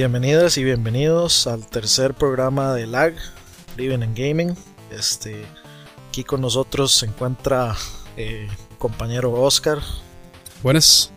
[0.00, 3.16] Bienvenidas y bienvenidos al tercer programa de LAG,
[3.76, 4.56] Living and Gaming.
[4.90, 5.44] Este,
[6.08, 7.76] aquí con nosotros se encuentra
[8.16, 9.76] eh, compañero Oscar.
[10.62, 11.12] Buenas.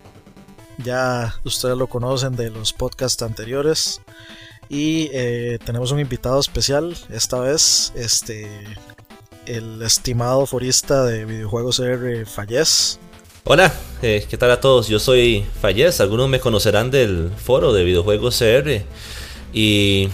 [0.80, 4.02] Ya ustedes lo conocen de los podcasts anteriores.
[4.68, 8.50] Y eh, tenemos un invitado especial esta vez, este,
[9.46, 13.00] el estimado forista de videojuegos R, Fallez.
[13.46, 14.88] Hola, eh, ¿qué tal a todos?
[14.88, 18.86] Yo soy Fallez, algunos me conocerán del foro de videojuegos CR
[19.52, 20.08] y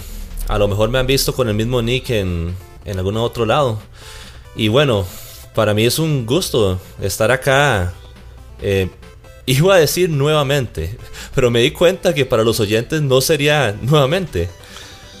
[0.48, 3.78] a lo mejor me han visto con el mismo nick en, en algún otro lado.
[4.56, 5.06] Y bueno,
[5.54, 7.94] para mí es un gusto estar acá.
[8.62, 8.88] Eh,
[9.46, 10.98] iba a decir nuevamente,
[11.32, 14.48] pero me di cuenta que para los oyentes no sería nuevamente.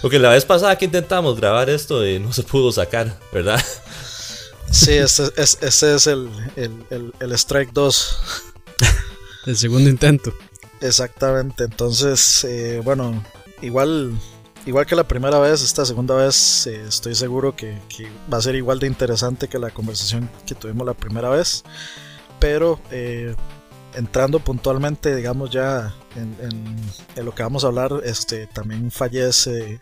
[0.02, 3.64] Porque la vez pasada que intentamos grabar esto eh, no se pudo sacar, ¿verdad?
[4.70, 8.20] Sí, ese, es, el, el, Strike 2.
[9.46, 10.32] el segundo intento.
[10.80, 13.22] Exactamente, entonces, eh, bueno,
[13.60, 14.12] igual,
[14.64, 17.78] igual que la primera vez, esta segunda vez eh, estoy seguro que,
[18.32, 21.64] va a ser igual de interesante que la conversación que tuvimos la primera vez,
[22.38, 23.34] pero eh,
[23.94, 26.36] entrando puntualmente, digamos ya en,
[27.16, 29.80] en, lo que vamos a hablar, este también fallece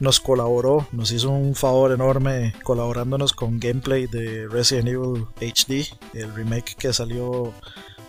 [0.00, 6.34] nos colaboró, nos hizo un favor enorme colaborándonos con gameplay de Resident Evil HD, el
[6.34, 7.52] remake que salió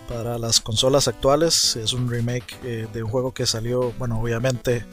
[0.07, 1.75] para las consolas actuales.
[1.75, 4.85] Es un remake eh, de un juego que salió, bueno, obviamente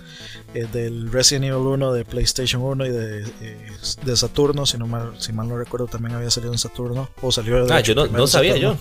[0.55, 3.71] eh, del Resident Evil 1 de PlayStation 1 y de, eh,
[4.05, 7.33] de Saturno, si, no mal, si mal no recuerdo también había salido en Saturno, o
[7.33, 8.77] salió Ah, yo no, sabía yo.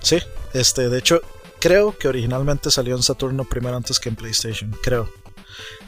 [0.00, 0.18] Sí,
[0.54, 1.20] este, de hecho,
[1.60, 5.08] creo que originalmente salió en Saturno primero antes que en PlayStation, creo.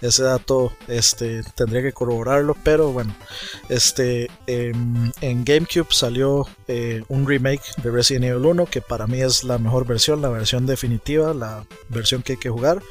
[0.01, 3.15] Ese dato este, tendría que corroborarlo, pero bueno,
[3.69, 9.21] este, em, en GameCube salió eh, un remake de Resident Evil 1 que para mí
[9.21, 12.83] es la mejor versión, la versión definitiva, la versión que hay que jugar.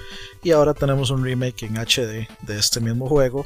[0.44, 3.45] Y ahora tenemos un remake en HD de este mismo juego.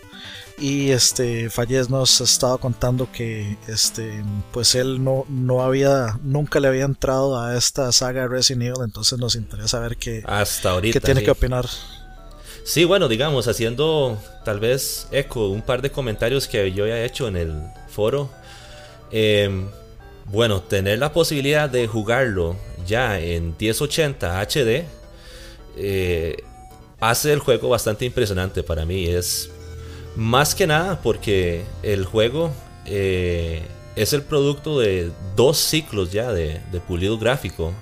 [0.59, 6.67] Y este Fallez nos estaba contando que este pues él no, no había nunca le
[6.67, 11.05] había entrado a esta saga Resident Evil, entonces nos interesa ver qué, Hasta ahorita, qué
[11.05, 11.65] tiene que opinar.
[12.63, 17.05] Sí, bueno, digamos, haciendo tal vez eco un par de comentarios que yo ya he
[17.05, 18.29] hecho en el foro.
[19.11, 19.67] Em,
[20.25, 22.55] bueno, tener la posibilidad de jugarlo
[22.87, 24.85] ya en 1080 HD
[25.75, 26.37] eh,
[26.99, 29.07] hace el juego bastante impresionante para mí.
[29.07, 29.49] Es
[30.15, 32.51] más que nada porque el juego
[32.85, 33.61] eh,
[33.95, 37.73] es el producto de dos ciclos ya de, pulido gráfico.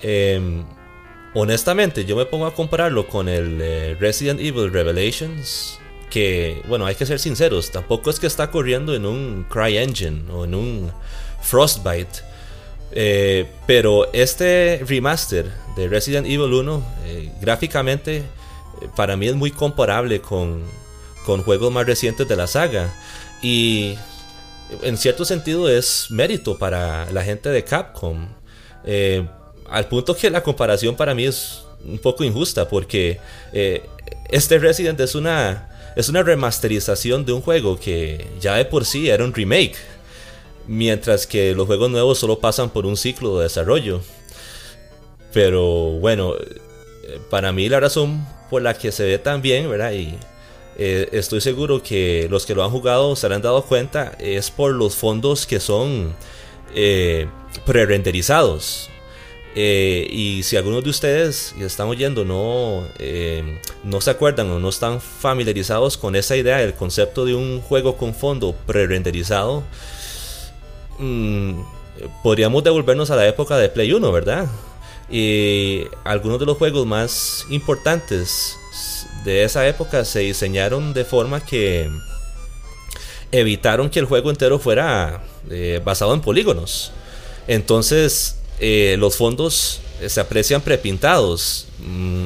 [0.00, 0.64] Em,
[1.34, 5.78] honestamente, yo me pongo a compararlo con el eh, Resident Evil Revelations.
[6.10, 10.44] Que, bueno, hay que ser sinceros, tampoco es que está corriendo en un CryEngine o
[10.44, 10.92] en un
[11.42, 12.20] Frostbite.
[12.92, 18.22] Eh, pero este remaster de Resident Evil 1, eh, gráficamente,
[18.94, 20.62] para mí es muy comparable con,
[21.26, 22.94] con juegos más recientes de la saga.
[23.42, 23.96] Y
[24.82, 28.28] en cierto sentido es mérito para la gente de Capcom
[29.68, 33.18] al punto que la comparación para mí es un poco injusta porque
[33.52, 33.82] eh,
[34.30, 39.08] este Resident es una es una remasterización de un juego que ya de por sí
[39.08, 39.76] era un remake,
[40.66, 44.00] mientras que los juegos nuevos solo pasan por un ciclo de desarrollo.
[45.32, 45.62] Pero
[46.00, 49.92] bueno, eh, para mí la razón por la que se ve tan bien, ¿verdad?
[49.92, 50.16] Y
[50.78, 54.72] eh, estoy seguro que los que lo han jugado se han dado cuenta es por
[54.72, 56.12] los fondos que son
[57.64, 58.90] pre-renderizados.
[59.56, 64.58] Eh, y si algunos de ustedes que están oyendo no, eh, no se acuerdan o
[64.58, 69.62] no están familiarizados con esa idea, el concepto de un juego con fondo pre-renderizado,
[70.98, 71.60] mm,
[72.24, 74.48] podríamos devolvernos a la época de Play 1, ¿verdad?
[75.08, 78.56] Y algunos de los juegos más importantes
[79.24, 81.90] de esa época se diseñaron de forma que
[83.30, 86.92] evitaron que el juego entero fuera eh, basado en polígonos.
[87.46, 91.66] Entonces, eh, los fondos eh, se aprecian prepintados.
[91.80, 92.24] Mm,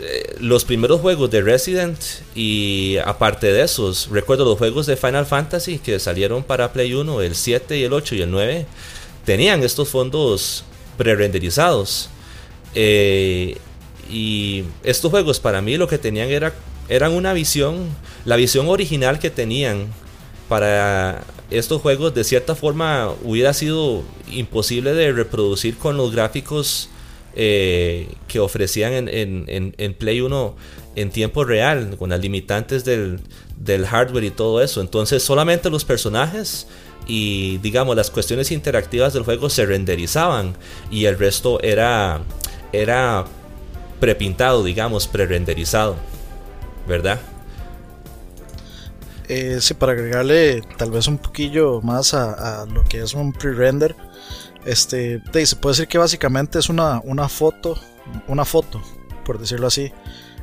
[0.00, 1.96] eh, los primeros juegos de Resident
[2.34, 7.20] y aparte de esos, recuerdo los juegos de Final Fantasy que salieron para Play 1,
[7.20, 8.66] el 7 y el 8 y el 9,
[9.24, 10.64] tenían estos fondos
[10.98, 12.10] pre-renderizados.
[12.74, 16.52] y estos juegos para mí lo que tenían era
[16.88, 17.88] eran una visión,
[18.24, 19.86] la visión original que tenían
[20.48, 26.88] para estos juegos de cierta forma hubiera sido imposible de reproducir con los gráficos
[27.34, 30.56] eh, que ofrecían en, Play 1
[30.96, 33.20] en tiempo real, con las limitantes del,
[33.86, 34.80] hardware y todo eso.
[34.80, 36.66] Entonces solamente los personajes
[37.06, 40.56] y digamos las cuestiones interactivas del juego se renderizaban
[40.90, 42.20] y el resto era,
[42.72, 43.24] era
[44.00, 45.96] prepintado, digamos, pre-renderizado,
[46.88, 47.20] ¿verdad?
[49.32, 53.94] Eh, sí, para agregarle tal vez un poquillo más a, lo que es un pre-render,
[54.64, 57.78] este, se puede decir que básicamente es una, una foto,
[58.26, 58.82] una foto,
[59.24, 59.92] por decirlo así.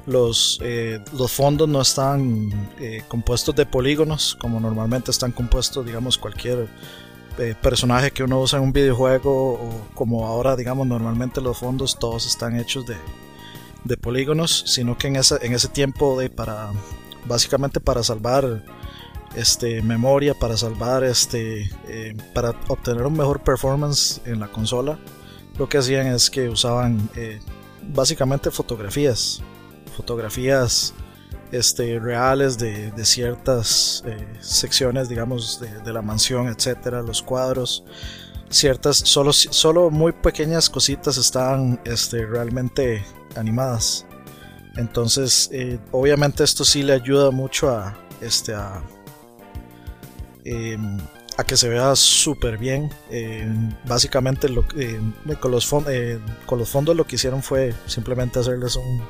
[0.06, 6.18] Los, eh, los fondos no están eh, compuestos de polígonos como normalmente están compuestos, digamos,
[6.18, 6.70] cualquier
[7.62, 12.26] personaje que uno usa en un videojuego o como ahora, digamos, normalmente los fondos todos
[12.26, 12.96] están hechos de,
[13.84, 16.72] de polígonos, sino que en ese, en ese tiempo de para
[17.28, 18.64] básicamente para salvar
[19.36, 24.98] este memoria, para salvar este eh, para obtener un mejor performance en la consola,
[25.58, 27.40] lo que hacían es que usaban eh,
[27.94, 29.42] básicamente fotografías,
[29.96, 30.94] fotografías
[31.52, 37.84] este, reales de, ciertas eh, secciones, digamos, de, la mansión, etcétera, los cuadros,
[38.50, 43.04] ciertas, solo, solo muy pequeñas cositas estaban este, realmente
[43.36, 44.07] animadas.
[44.78, 48.82] Entonces, eh, obviamente esto sí le ayuda mucho a, este, a,
[50.46, 51.00] em,
[51.38, 52.92] a que se vea súper bien.
[53.10, 58.76] Em, básicamente lo, em, con, los con los fondos lo que hicieron fue simplemente hacerles
[58.76, 59.04] un,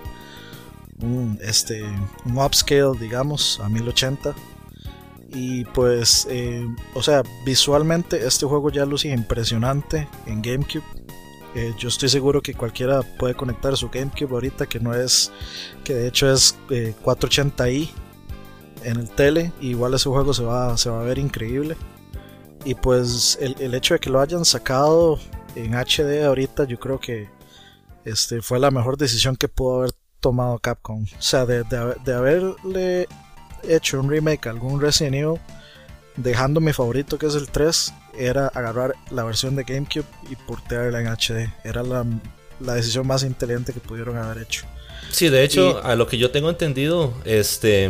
[1.02, 1.84] un, este,
[2.26, 4.34] un upscale, digamos, a 1080.
[5.34, 6.26] Y pues,
[6.94, 10.97] o sea, visualmente este juego ya luce impresionante en GameCube.
[11.58, 15.32] Eh, yo estoy seguro que cualquiera puede conectar su GameCube ahorita, que no es,
[15.84, 17.90] que de hecho es 480i eh,
[18.84, 19.52] en el tele.
[19.60, 21.76] igual ese juego se va, se va a ver increíble.
[22.64, 25.18] Y pues el, hecho de que lo hayan sacado
[25.56, 27.28] en HD ahorita, yo creo que
[28.06, 31.06] este, fue la mejor decisión que pudo haber tomado Capcom.
[31.06, 33.08] O sea, de, de haberle
[33.64, 35.40] hecho un remake a algún Resident Evil,
[36.18, 41.02] dejando mi favorito que es el 3, era agarrar la versión de GameCube y portearla
[41.02, 41.52] en HD.
[41.64, 42.06] Era la,
[42.74, 44.66] decisión más inteligente que pudieron haber hecho.
[45.12, 47.86] Sí, de hecho, a lo que yo tengo entendido, este,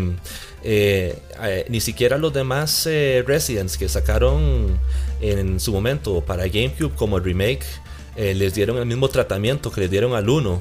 [0.64, 4.80] eh, eh, ni siquiera los demás eh, Residents que sacaron
[5.22, 7.66] en su momento para GameCube como remake
[8.16, 10.60] les dieron el mismo tratamiento que les dieron al 1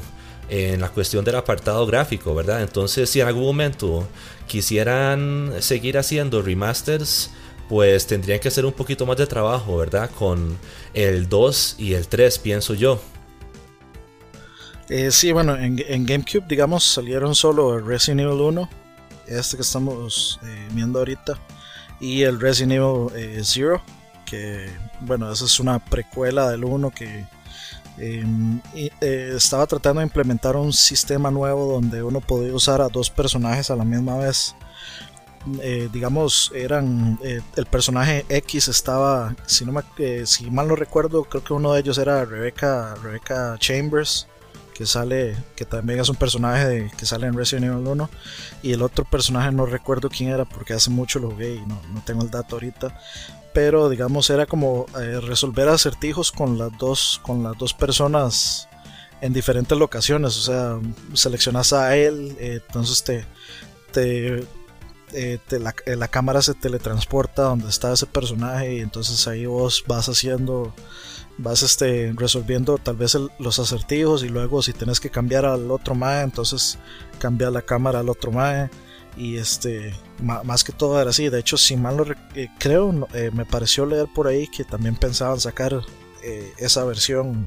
[0.48, 2.62] en la cuestión del apartado gráfico, ¿verdad?
[2.62, 4.06] Entonces, si en algún momento
[4.46, 7.30] quisieran seguir haciendo remasters,
[7.68, 10.10] pues tendrían que hacer un poquito más de trabajo, ¿verdad?
[10.10, 10.58] Con
[10.94, 13.00] el 2 y el 3, pienso yo.
[14.88, 18.68] Eh, sí, bueno, en, GameCube, digamos, salieron solo Resident Evil 1,
[19.26, 21.38] este que estamos eh, viendo ahorita,
[22.00, 23.92] y el Resident Evil 0, eh,
[24.24, 24.70] que,
[25.00, 27.26] bueno, esa es una precuela del 1 que
[27.98, 28.60] em,
[29.00, 33.76] estaba tratando de implementar un sistema nuevo donde uno podía usar a dos personajes a
[33.76, 34.54] la misma vez.
[35.60, 41.24] Eh, digamos, eran eh, el personaje X estaba, si no eh, si mal no recuerdo,
[41.24, 44.26] creo que uno de ellos era Rebecca, Rebecca Chambers,
[44.74, 48.10] que sale, que también es un personaje que sale en Resident Evil 1,
[48.62, 51.80] y el otro personaje no recuerdo quién era porque hace mucho lo jugué y no,
[51.94, 53.00] no tengo el dato ahorita,
[53.54, 54.86] pero digamos era como
[55.22, 58.68] resolver acertijos con las dos, con las dos personas
[59.22, 60.80] en diferentes locaciones, o sea,
[61.14, 63.24] seleccionas a él, entonces te
[65.16, 70.10] eh, eh, la, cámara se teletransporta donde está ese personaje y entonces ahí vos vas
[70.10, 70.74] haciendo,
[71.38, 75.94] vas este, resolviendo tal vez los acertijos y luego si tienes que cambiar al otro
[75.94, 76.78] mae, entonces
[77.18, 78.68] cambia la cámara al otro mae
[79.16, 81.30] y este más que todo era así.
[81.30, 82.04] De hecho si mal no
[82.34, 85.80] eh, creo me pareció leer por ahí que también pensaban sacar
[86.58, 87.46] esa versión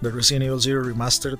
[0.00, 1.38] de Resident Evil Zero Remastered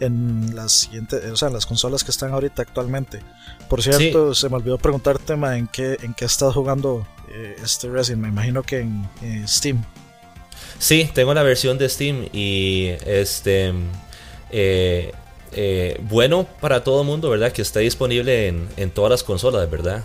[0.00, 3.20] en las siguientes, o sea, las consolas que están ahorita actualmente.
[3.68, 7.88] Por cierto, se me olvidó preguntarte, ma, ¿en qué, en qué estás jugando eh, este
[7.88, 8.22] Resident?
[8.22, 9.84] Me imagino que en Steam.
[10.78, 13.72] Sí, tengo la versión de Steam y este
[14.50, 15.12] eh,
[15.52, 17.52] eh, bueno para todo el mundo, ¿verdad?
[17.52, 20.04] Que está disponible en, en, todas las consolas, ¿verdad?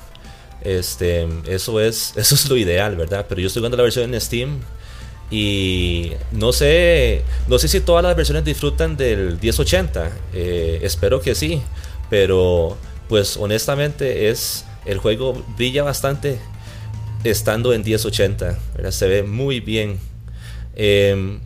[0.62, 3.25] Este, eso es, eso es lo ideal, ¿verdad?
[3.27, 4.62] Pero yo estoy jugando la versión en Steam
[5.31, 10.12] y no sé, no sé si todas las versiones disfrutan del 1080.
[10.33, 11.62] Eh, espero que sí.
[12.09, 16.39] Pero pues honestamente es el juego brilla bastante
[17.24, 18.57] estando en 1080.
[18.89, 20.00] Se ve muy bien.
[20.75, 21.39] Em,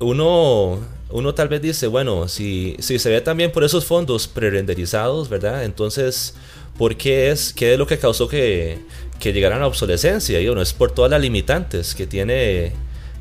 [0.00, 5.28] uno, uno tal vez dice, bueno, si, si se ve también por esos fondos pre-renderizados,
[5.28, 5.64] ¿verdad?
[5.64, 6.34] Entonces,
[6.76, 7.52] ¿por qué es?
[7.54, 8.78] ¿Qué es lo que causó que,
[9.18, 10.40] que llegaran a obsolescencia?
[10.40, 12.72] Y bueno, es por todas las limitantes que tiene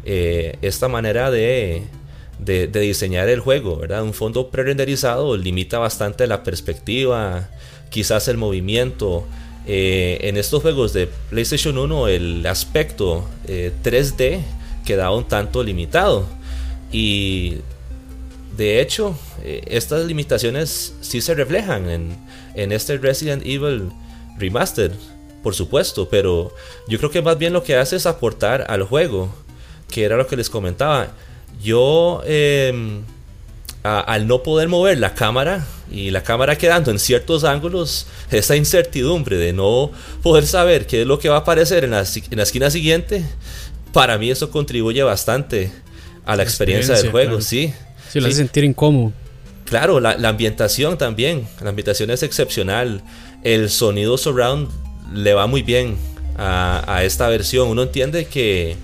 [0.09, 1.83] eh, esta manera de,
[2.39, 3.81] diseñar el juego.
[4.01, 7.49] Un fondo pre-renderizado limita bastante la perspectiva,
[7.89, 9.27] quizás el movimiento.
[9.65, 14.41] Eh, en estos juegos de PlayStation 1 el aspecto 3D eh,
[14.85, 16.25] quedaba un tanto limitado.
[16.89, 17.57] Y
[18.55, 22.15] de hecho, estas limitaciones sí se reflejan en,
[22.55, 23.91] en este Resident Evil
[24.37, 24.93] Remastered,
[25.43, 26.53] por supuesto, pero
[26.87, 29.29] yo creo que más bien lo que hace es aportar al juego,
[29.89, 31.09] que era lo que les comentaba.
[31.61, 33.03] Yo, em,
[33.83, 39.37] al no poder mover la cámara y la cámara quedando en ciertos ángulos, esa incertidumbre
[39.37, 39.91] de no
[40.21, 43.23] poder saber qué es lo que va a aparecer en la, en la esquina siguiente,
[43.93, 45.71] para mí eso contribuye bastante
[46.25, 47.73] a la, experiencia, del juego, sí.
[48.11, 49.13] Sí, lo hace sentir incómodo.
[49.65, 51.47] Claro, la, la, ambientación también.
[51.61, 53.01] La ambientación es excepcional.
[53.43, 54.69] El sonido surround
[55.13, 55.97] le va muy bien
[56.37, 57.67] a, a esta versión.
[57.67, 58.77] Uno entiende que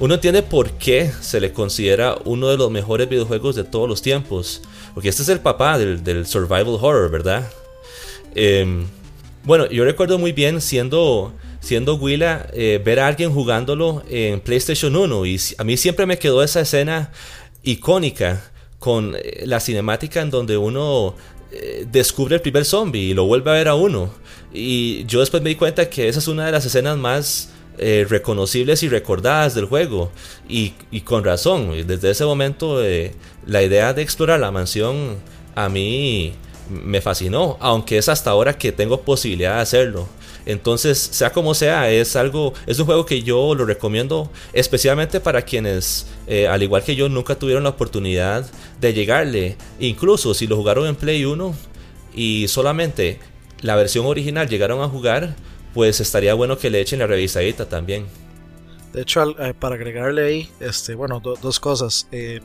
[0.00, 4.00] uno entiende por qué se le considera uno de los mejores videojuegos de todos los
[4.00, 4.62] tiempos.
[4.94, 7.50] Porque este es el papá del, survival horror, ¿verdad?
[8.34, 8.86] Em,
[9.44, 14.94] bueno, yo recuerdo muy bien siendo, siendo Willa eh, ver a alguien jugándolo en PlayStation
[14.94, 17.10] 1 y a mí siempre me quedó esa escena
[17.62, 21.16] icónica con eh, la cinemática en donde uno
[21.50, 24.12] eh, descubre el primer zombie y lo vuelve a ver a uno.
[24.52, 28.06] Y yo después me di cuenta que esa es una de las escenas más eh,
[28.08, 30.10] reconocibles y recordadas del juego.
[30.48, 30.72] Y,
[31.04, 33.12] con razón, desde ese momento eh,
[33.46, 35.16] la idea de explorar la mansión
[35.54, 36.34] a mí
[36.70, 40.08] me fascinó, aunque es hasta ahora que tengo posibilidad de hacerlo.
[40.46, 45.42] Entonces, sea como sea, es algo, es un juego que yo lo recomiendo especialmente para
[45.42, 48.46] quienes, eh, al igual que yo, nunca tuvieron la oportunidad
[48.80, 49.56] de llegarle.
[49.78, 51.54] Incluso si lo jugaron en Play 1
[52.14, 53.20] y solamente
[53.60, 55.36] la versión original llegaron a jugar,
[55.78, 58.04] pues estaría bueno que le echen la revisadita también.
[58.92, 62.08] De hecho, eh, para agregarle ahí, este, bueno, dos cosas.
[62.10, 62.40] Eh,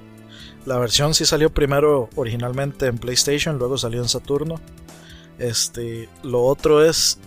[0.68, 4.62] la versión sí salió primero originalmente en PlayStation, luego salió en Saturno.
[5.40, 7.18] Este, lo otro es,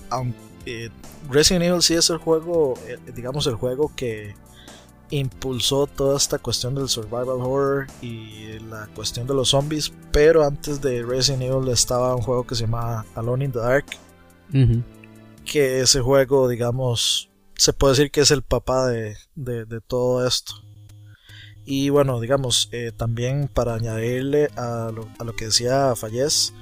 [0.64, 0.90] eh,
[1.28, 2.74] Resident Evil sí es el juego,
[3.12, 4.36] digamos el juego que
[5.10, 10.80] impulsó toda esta cuestión del survival horror y la cuestión de los zombies, pero antes
[10.80, 13.86] de Resident Evil estaba un juego que se llama Alone in the Dark,
[15.46, 19.16] que ese juego, digamos, se puede decir que es el papá de,
[19.86, 20.52] todo esto.
[21.64, 26.52] Y bueno, digamos, eh, también para añadirle a lo, que decía Fallez,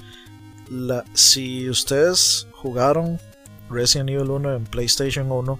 [0.71, 3.21] la, si ustedes jugaron
[3.69, 5.59] Resident Evil 1 en PlayStation 1,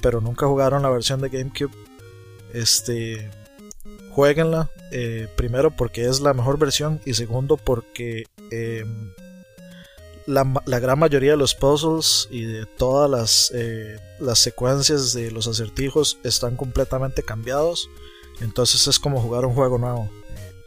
[0.00, 1.72] pero nunca jugaron la versión de GameCube,
[2.52, 3.30] este,
[4.10, 4.70] jueguenla.
[4.90, 9.10] Eh, primero porque es la mejor versión y segundo porque em,
[10.28, 15.46] la, gran mayoría de los puzzles y de todas las, eh, las secuencias de los
[15.48, 17.88] acertijos están completamente cambiados.
[18.40, 20.10] Entonces es como jugar un juego nuevo.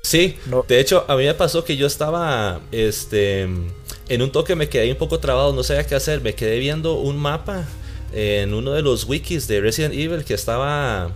[0.01, 0.35] Sí,
[0.67, 4.91] de hecho a mí me pasó que yo estaba este, en un toque me quedé
[4.91, 7.65] un poco trabado, no sabía qué hacer, me quedé viendo un mapa
[8.11, 11.11] en uno de los wikis de Resident Evil que estaba,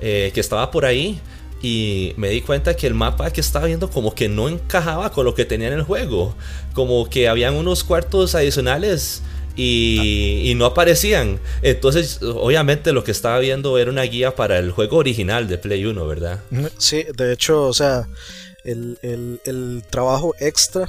[0.00, 1.20] eh, que estaba por ahí
[1.64, 5.24] y me di cuenta que el mapa que estaba viendo como que no encajaba con
[5.24, 6.34] lo que tenía en el juego.
[6.74, 9.22] Como que habían unos cuartos adicionales
[9.56, 11.40] y, no aparecían.
[11.62, 15.86] Entonces, obviamente lo que estaba viendo era una guía para el juego original de Play
[15.86, 16.42] 1, ¿verdad?
[16.76, 18.10] Sí, de hecho, o sea,
[18.64, 20.86] el, el trabajo extra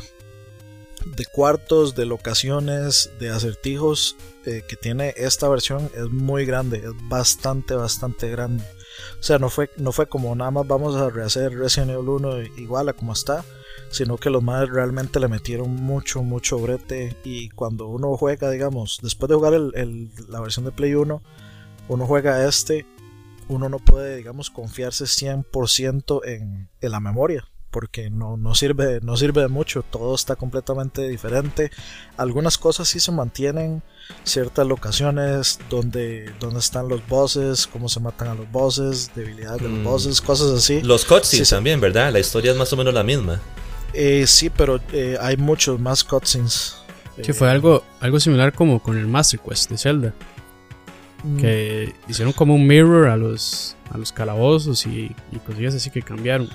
[1.05, 6.91] de cuartos, de locaciones, de acertijos eh, que tiene esta versión es muy grande, es
[7.10, 8.65] bastante, bastante grande.
[9.19, 12.41] O sea, no fue, no fue como nada más vamos a rehacer Resident Evil 1
[12.57, 13.43] igual a como está,
[13.89, 17.17] sino que los madres realmente le metieron mucho, mucho brete.
[17.23, 21.21] Y cuando uno juega, digamos, después de jugar el, la versión de Play 1,
[21.87, 22.85] uno juega este,
[23.47, 27.45] uno no puede, digamos, confiarse 100% en, en la memoria
[27.75, 31.72] porque no, no, sirve, no sirve de mucho, todo está completamente diferente.
[32.15, 33.84] Algunas cosas sí se mantienen,
[34.24, 39.67] ciertas locaciones, donde, donde están los bosses, cómo se matan a los bosses, debilidades de
[39.67, 39.84] los mm.
[39.84, 40.82] bosses, cosas así.
[40.84, 42.13] Los cutscenes también, ¿verdad?
[42.13, 43.41] La historia es más o menos la misma.
[43.91, 46.77] Eh, sí, pero eh, hay muchos más cutscenes.
[47.22, 50.13] Sí, fue algo, algo similar como con el Master Quest de Zelda.
[51.24, 51.38] Mm.
[51.41, 56.01] Que hicieron como un mirror a los, a los calabozos y, y cosillas así que
[56.01, 56.50] cambiaron.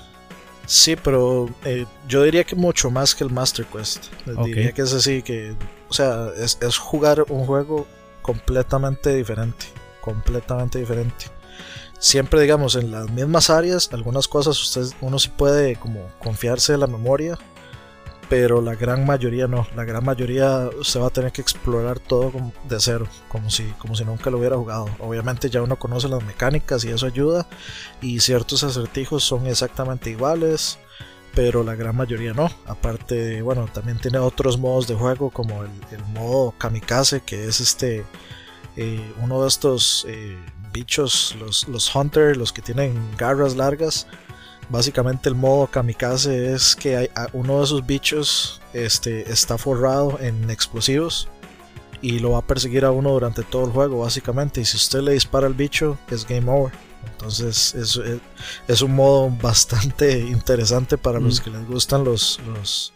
[0.65, 4.05] Sí, pero eh, yo diría que mucho más que el Master Quest.
[4.45, 5.55] Diría que es así, que,
[5.89, 7.87] o sea, es, jugar un juego
[8.21, 9.65] completamente diferente.
[10.01, 11.25] Completamente diferente.
[11.99, 16.79] Siempre, digamos, en las mismas áreas, algunas cosas usted, uno sí puede como confiarse en
[16.79, 17.37] la memoria
[18.31, 19.67] pero la gran mayoría no.
[19.75, 22.31] La gran mayoría se va a tener que explorar todo
[22.69, 24.89] de cero, como si, como si nunca lo hubiera jugado.
[24.99, 27.45] Obviamente ya uno conoce las mecánicas y eso ayuda,
[28.01, 30.79] y ciertos acertijos son exactamente iguales,
[31.35, 32.49] pero la gran mayoría no.
[32.67, 35.69] Aparte, bueno, también tiene otros modos de juego como el,
[36.13, 38.05] modo kamikaze, que es este
[38.77, 40.37] eh, uno de estos eh,
[40.71, 44.07] bichos, los, los hunters, los que tienen garras largas
[44.71, 50.49] básicamente el modo kamikaze es que hay, uno de esos bichos este, está forrado en
[50.49, 51.27] explosivos
[52.01, 55.01] y lo va a perseguir a uno durante todo el juego básicamente y si usted
[55.01, 56.71] le dispara al bicho es game over
[57.13, 57.99] entonces es,
[58.67, 61.43] es, un modo bastante interesante para los mm.
[61.43, 62.93] que les gustan los, los,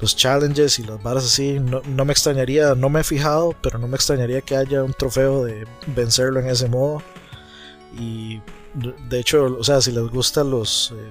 [0.00, 1.58] los, challenges y las barras así.
[1.58, 4.92] No, no, me extrañaría, no me he fijado, pero no me extrañaría que haya un
[4.92, 7.02] trofeo de vencerlo en ese modo.
[7.98, 8.40] Y
[9.08, 10.94] de hecho, o sea, si les gusta los...
[10.96, 11.10] Eh,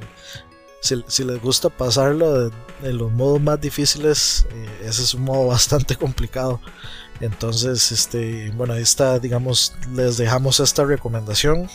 [0.79, 5.95] si, les gusta pasarlo de, los modos más difíciles, eh, ese es un modo bastante
[5.95, 6.61] complicado.
[7.19, 11.67] Entonces, este, bueno, ahí está, digamos, les dejamos esta recomendación.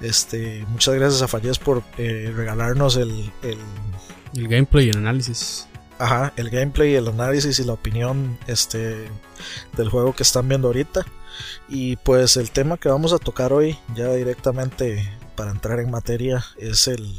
[0.00, 5.68] Este, muchas gracias a Fallez por eh, regalarnos el, el, gameplay y el análisis.
[5.98, 9.08] Ajá, el gameplay, el análisis y la opinión este,
[9.76, 11.06] del juego que están viendo ahorita.
[11.68, 16.44] Y pues el tema que vamos a tocar hoy, ya directamente para entrar en materia,
[16.58, 17.14] es el,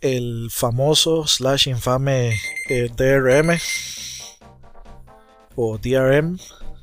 [0.00, 3.58] el famoso slash infame eh, DRM
[5.56, 6.38] o DRM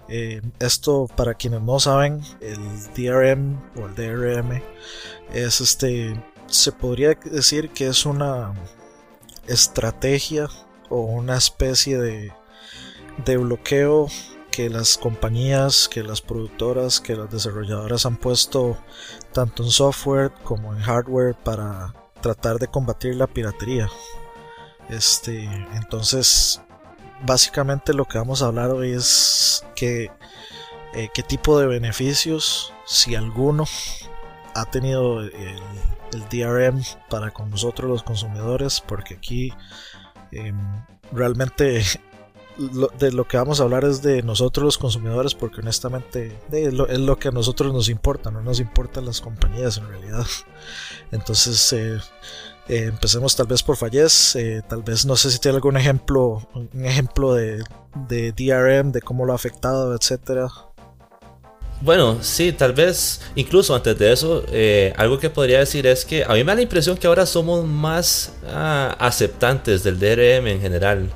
[0.08, 2.60] eh, esto, para quienes no saben, el
[2.96, 4.62] DRM o el DRM
[5.34, 8.54] es este, se podría decir que es una
[9.48, 10.48] estrategia
[10.90, 12.32] o una especie de,
[13.26, 14.08] de bloqueo
[14.56, 18.78] que las compañías, que las productoras, que las desarrolladoras han puesto
[19.34, 23.90] tanto en software como en hardware para tratar de combatir la piratería.
[24.88, 25.44] Este,
[25.74, 26.62] entonces
[27.26, 30.10] básicamente lo que vamos a hablar hoy es que,
[30.94, 33.66] eh, qué tipo de beneficios, si alguno,
[34.54, 35.60] ha tenido el,
[36.32, 39.54] DRM para con nosotros los consumidores, porque aquí
[40.32, 40.58] em,
[41.12, 41.84] realmente
[42.58, 47.20] de lo que vamos a hablar es de nosotros los consumidores, porque honestamente es, lo,
[47.20, 50.26] que a nosotros nos importa, no nos importan las compañías en realidad.
[51.12, 52.00] Entonces, eh,
[52.68, 56.48] eh, empecemos tal vez por Fallez, eh, tal vez no sé si tiene algún ejemplo,
[56.54, 57.64] un ejemplo de,
[58.08, 60.48] de DRM, de cómo lo ha afectado, etcétera.
[61.82, 64.46] Bueno, sí, tal vez incluso antes de eso,
[64.96, 67.66] algo que podría decir es que a mí me da la impresión que ahora somos
[67.66, 71.12] más ah, aceptantes del DRM en general.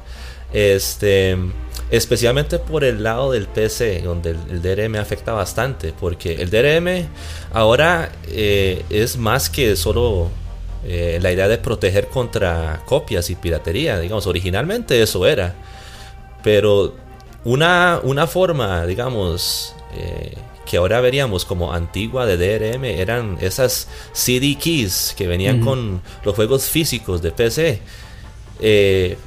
[0.52, 1.38] Este,
[1.92, 7.08] especialmente por el lado del PC, donde el, DRM afecta bastante, porque el DRM
[7.54, 10.32] ahora es más que solo
[10.86, 15.54] eh, la idea de proteger contra copias y piratería, digamos, originalmente eso era.
[16.42, 16.96] Pero
[17.44, 24.56] una, una forma, digamos, eh, que ahora veríamos como antigua de DRM eran esas CD
[24.56, 27.82] keys que venían con los juegos físicos de PC.
[28.62, 29.18] Eh,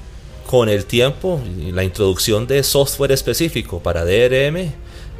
[0.53, 1.41] con el tiempo,
[1.73, 4.71] la introducción de software específico para DRM,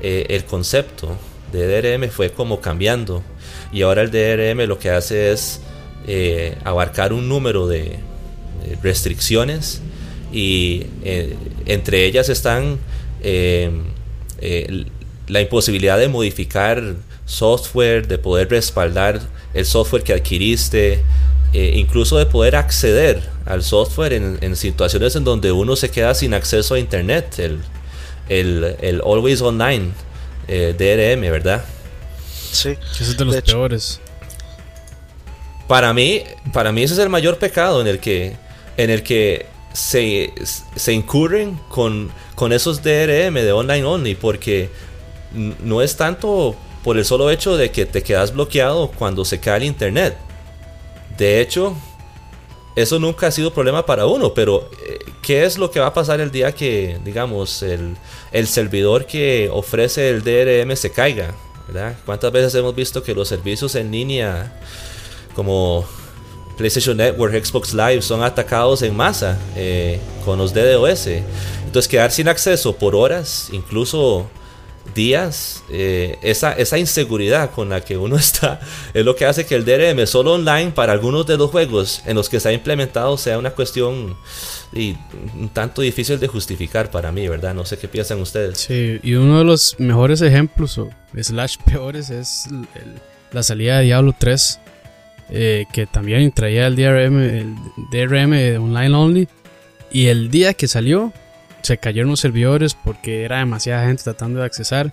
[0.03, 1.17] el concepto
[1.51, 3.23] de DRM fue como cambiando.
[3.73, 5.63] Y ahora el DRM lo que hace es
[6.07, 7.99] eh, abarcar un número de,
[8.83, 9.81] restricciones
[10.35, 12.79] y eh, entre ellas están
[13.23, 13.71] eh,
[15.29, 19.23] la imposibilidad de modificar software, de poder respaldar
[19.55, 21.03] el software que adquiriste,
[21.53, 26.75] incluso de poder acceder al software en, situaciones en donde uno se queda sin acceso
[26.75, 27.61] a internet, el,
[28.29, 29.93] el, el Always Online
[30.49, 31.65] DRM, ¿verdad?
[32.53, 34.01] Sí, es de los peores.
[35.67, 38.37] Para mí, para mí ese es el mayor pecado en el que,
[38.77, 40.33] en el que se,
[40.77, 44.69] se incurren con, con esos DRM de online only, porque
[45.33, 49.59] no es tanto por el solo hecho de que te quedas bloqueado cuando se cae
[49.59, 50.17] el internet.
[51.17, 51.75] De hecho,
[52.75, 55.95] eso nunca ha sido problema para uno, pero eh, ¿qué es lo que va a
[55.95, 57.97] pasar el día que, digamos, el,
[58.33, 61.35] el servidor que ofrece el DRM se caiga?
[62.05, 64.61] ¿Cuántas veces hemos visto que los servicios en línea
[65.35, 65.87] como
[66.57, 71.07] PlayStation Network, Xbox Live son atacados en masa eh, con los DDoS.
[71.67, 74.29] Entonces quedar sin acceso por horas, incluso
[74.95, 78.61] días, eh, esa, esa inseguridad con la que uno está
[78.93, 82.17] es lo que hace que el DRM solo online para algunos de los juegos en
[82.17, 84.17] los que se ha implementado sea una cuestión
[84.73, 84.97] y
[85.39, 87.55] un tanto difícil de justificar para mí, ¿verdad?
[87.55, 88.59] No sé qué piensan ustedes.
[88.59, 92.47] Sí, y uno de los mejores ejemplos o slash peores es
[93.33, 94.61] la salida de Diablo 3
[95.35, 97.57] eh, que también traía el DRM,
[97.91, 99.29] DRM online only.
[99.91, 101.13] Y el día que salió,
[101.63, 104.91] se cayeron los servidores porque era demasiada gente tratando de accesar.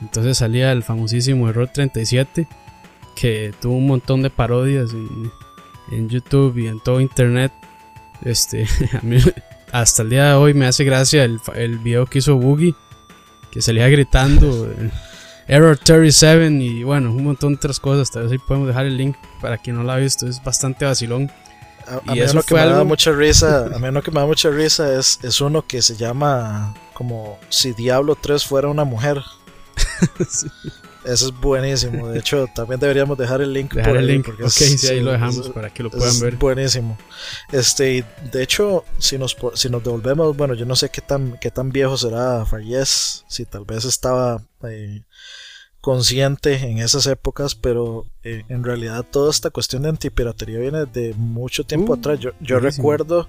[0.00, 2.48] Entonces salía el famosísimo error 37,
[3.16, 4.90] que tuvo un montón de parodias
[5.90, 7.52] en, YouTube y en todo internet.
[8.22, 8.66] Este,
[9.72, 12.74] hasta el día de hoy me hace gracia el, el video que hizo Boogie,
[13.50, 14.68] que salía gritando
[15.46, 18.10] Error 37 y bueno, un montón de otras cosas.
[18.10, 20.26] Tal vez ahí podemos dejar el link para quien no la ha visto.
[20.26, 21.30] Es bastante vacilón.
[21.86, 24.26] A, a mí lo que me da mucha risa, a mí lo que me da
[24.26, 29.22] mucha risa es, es uno que se llama como si Diablo 3 fuera una mujer.
[30.28, 30.48] sí.
[31.04, 32.08] Eso es buenísimo.
[32.08, 33.74] De hecho, también deberíamos dejar el link.
[33.74, 34.24] Dejar el link.
[34.24, 36.36] Porque ok, sí, ahí lo dejamos para que lo puedan ver.
[36.36, 36.96] Buenísimo.
[37.52, 41.50] Este, de hecho, si nos, si nos devolvemos, bueno, yo no sé qué tan, qué
[41.50, 45.02] tan viejo será Fayez, si tal vez estaba eh,
[45.84, 51.12] consciente en esas épocas, pero eh, en realidad toda esta cuestión de antipiratería viene de
[51.12, 52.18] mucho tiempo uh, atrás.
[52.20, 53.28] Yo, yo recuerdo,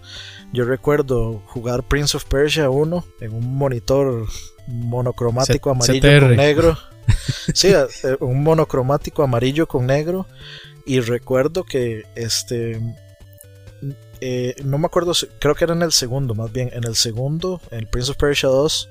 [0.54, 4.26] yo recuerdo jugar Prince of Persia 1 en un monitor
[4.68, 6.78] monocromático amarillo con negro.
[7.54, 10.26] Sí, eh, un monocromático amarillo con negro.
[10.86, 12.80] Y recuerdo que este.
[14.22, 16.70] Eh, no me acuerdo, creo que era en el segundo, más bien.
[16.72, 18.89] En el segundo, en el Prince of Persia 2.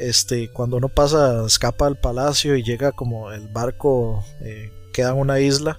[0.00, 5.18] Este, cuando uno pasa, escapa al palacio y llega como el barco, eh, queda en
[5.18, 5.78] una isla.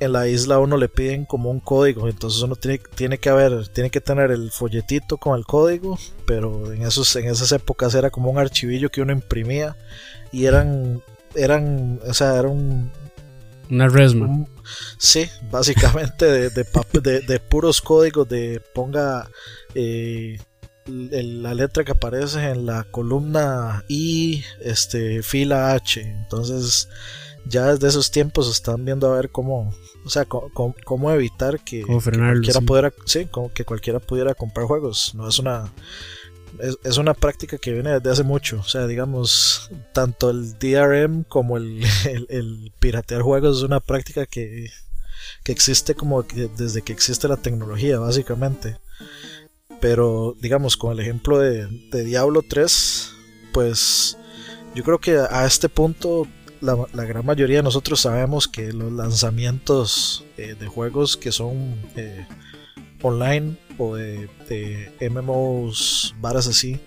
[0.00, 3.68] En la isla uno le piden como un código, entonces uno tiene, tiene que haber,
[3.68, 8.10] tiene que tener el folletito con el código, pero en esos, en esas épocas era
[8.10, 9.76] como un archivillo que uno imprimía
[10.32, 11.00] y eran,
[11.36, 12.90] eran, o sea, era un...
[13.70, 14.46] Una resma.
[14.98, 19.30] sí, básicamente de, de, de, puros códigos de ponga
[19.74, 20.38] eh,
[20.86, 26.00] la letra que aparece en la columna I, este, fila H.
[26.00, 26.88] Entonces,
[27.44, 32.60] ya desde esos tiempos están viendo a ver cómo, o sea, cómo, evitar que, cualquiera
[32.60, 35.14] pudiera, sí, como que cualquiera pudiera comprar juegos.
[35.14, 35.72] No es una
[36.84, 38.60] es, una práctica que viene desde hace mucho.
[38.60, 41.84] O sea, digamos, tanto el DRM como el,
[42.28, 44.70] el, piratear juegos es una práctica que,
[45.42, 48.78] que existe como desde que existe la tecnología, básicamente.
[49.80, 53.14] Pero, digamos, con el ejemplo de, de Diablo 3,
[53.52, 54.16] pues
[54.74, 56.26] yo creo que a este punto
[56.60, 62.26] la, gran mayoría de nosotros sabemos que los lanzamientos eh, de juegos que son eh,
[63.02, 66.80] online o de, de MMOs, varas así,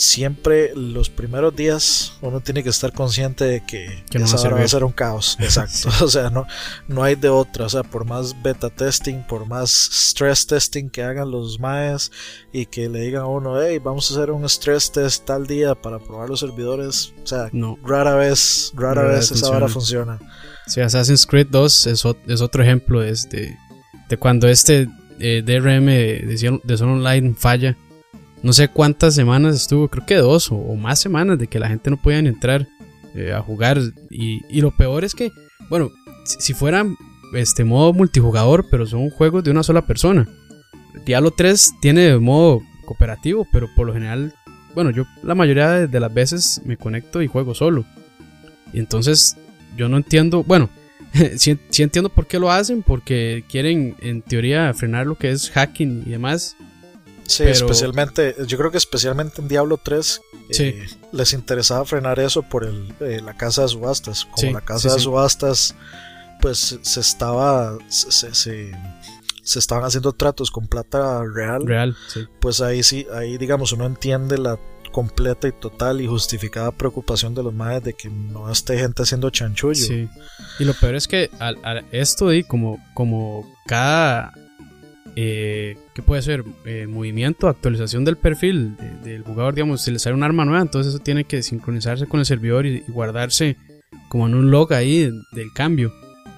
[0.00, 4.68] siempre los primeros días uno tiene que estar consciente de que, que no va a
[4.68, 5.36] ser un caos.
[5.40, 5.88] Exacto.
[6.00, 6.46] O sea, no,
[6.88, 7.66] no hay de otra.
[7.66, 12.10] O sea, por más beta testing, por más stress testing que hagan los maes
[12.52, 15.74] y que le digan a uno, hey, vamos a hacer un stress test tal día
[15.74, 17.12] para probar los servidores.
[17.22, 17.78] O sea, no.
[17.84, 20.18] rara vez, rara, vez esa vara funciona.
[20.66, 23.56] Sí, Assassin's Creed 2 es, es otro ejemplo de,
[24.08, 27.76] de cuando este eh, DRM de, de Online falla,
[28.42, 31.90] no sé cuántas semanas estuvo, creo que dos o, más semanas de que la gente
[31.90, 32.66] no podía entrar
[33.14, 33.78] eh, a jugar.
[34.10, 35.30] Y, lo peor es que,
[35.68, 35.90] bueno,
[36.24, 36.86] si, fuera
[37.34, 40.28] este modo multijugador, pero son juegos de una sola persona.
[41.04, 44.34] Diablo 3 tiene modo cooperativo, pero por lo general,
[44.74, 47.84] bueno, yo la mayoría de las veces me conecto y juego solo.
[48.72, 49.36] Y entonces
[49.76, 50.70] yo no entiendo, bueno,
[51.36, 56.04] sí, entiendo por qué lo hacen, porque quieren en teoría frenar lo que es hacking
[56.06, 56.56] y demás.
[57.30, 60.20] Sí, especialmente, yo creo que especialmente en Diablo 3
[60.58, 64.24] eh, les interesaba frenar eso por el, eh, la casa de subastas.
[64.24, 65.76] Como la casa de subastas,
[66.40, 68.72] pues se estaba, se, se,
[69.42, 71.64] se, estaban haciendo tratos con plata real.
[71.64, 71.96] Real,
[72.40, 74.58] Pues ahí sí, ahí digamos uno entiende la
[74.90, 79.30] completa y total y justificada preocupación de los madres de que no esté gente haciendo
[79.30, 79.86] chanchullo.
[79.86, 80.08] Sí.
[80.58, 81.52] Y lo peor es que a,
[81.92, 84.32] esto de como, como cada
[85.16, 86.44] eh, ¿qué puede ser?
[86.64, 90.94] Eh, movimiento, actualización del perfil del jugador, digamos, si le sale un arma nueva, entonces
[90.94, 93.56] eso tiene que sincronizarse con el servidor y, guardarse
[94.08, 95.92] como en un log ahí del cambio.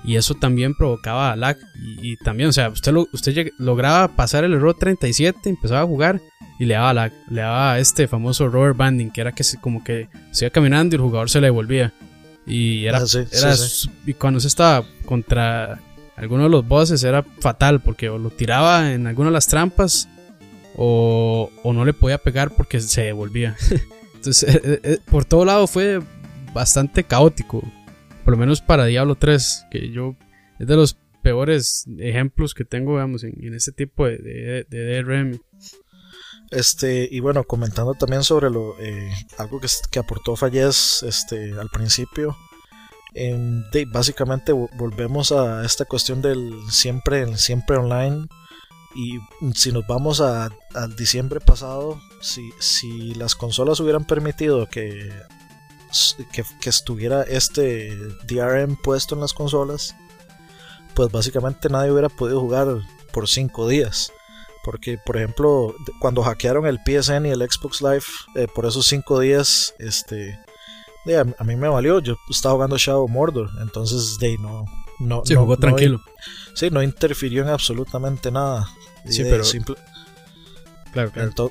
[0.04, 1.56] Y eso también provocaba lag.
[2.02, 6.20] Y, también, o sea, usted, lo, usted lograba pasar el error 37, empezaba a jugar
[6.58, 9.84] y le daba, la, le daba este famoso rubber banding, que era que se, como
[9.84, 11.92] que se iba caminando y el jugador se le devolvía.
[12.46, 13.54] Y era, ah, era
[14.04, 15.80] y cuando se estaba contra
[16.16, 20.08] alguno de los bosses era fatal porque o lo tiraba en alguna de las trampas
[20.76, 23.56] o, no le podía pegar porque se devolvía.
[24.14, 26.00] Entonces, eh, eh, eh, por todo lado fue
[26.52, 27.62] bastante caótico.
[28.24, 30.16] Por lo menos para Diablo 3, que yo
[30.58, 35.40] es de los peores ejemplos que tengo, digamos, en, en este tipo de, DRM.
[36.50, 38.76] Este, y bueno, comentando también sobre lo,
[39.38, 42.36] algo que, que, aportó Fallez este, al principio.
[43.14, 48.26] De, básicamente volvemos a esta cuestión del siempre, siempre online.
[48.94, 49.18] Y
[49.54, 55.10] si nos vamos a, al diciembre pasado, si, si las consolas hubieran permitido que,
[56.32, 57.96] que, estuviera este
[58.26, 59.96] DRM puesto en las consolas,
[60.94, 62.68] pues básicamente nadie hubiera podido jugar
[63.12, 64.12] por 5 días.
[64.62, 68.04] Porque, por ejemplo, cuando hackearon el PSN y el Xbox Live,
[68.36, 70.38] eh, por esos cinco días, este,
[71.10, 72.00] a, mí me valió.
[72.00, 74.64] Yo estaba jugando Shadow Mordor, entonces de no.
[74.98, 76.00] no sí, jugó tranquilo.
[76.54, 78.68] sí, no interfirió en absolutamente nada.
[79.06, 79.44] Sí, pero.
[79.44, 79.76] Simple,
[80.92, 81.50] claro, claro.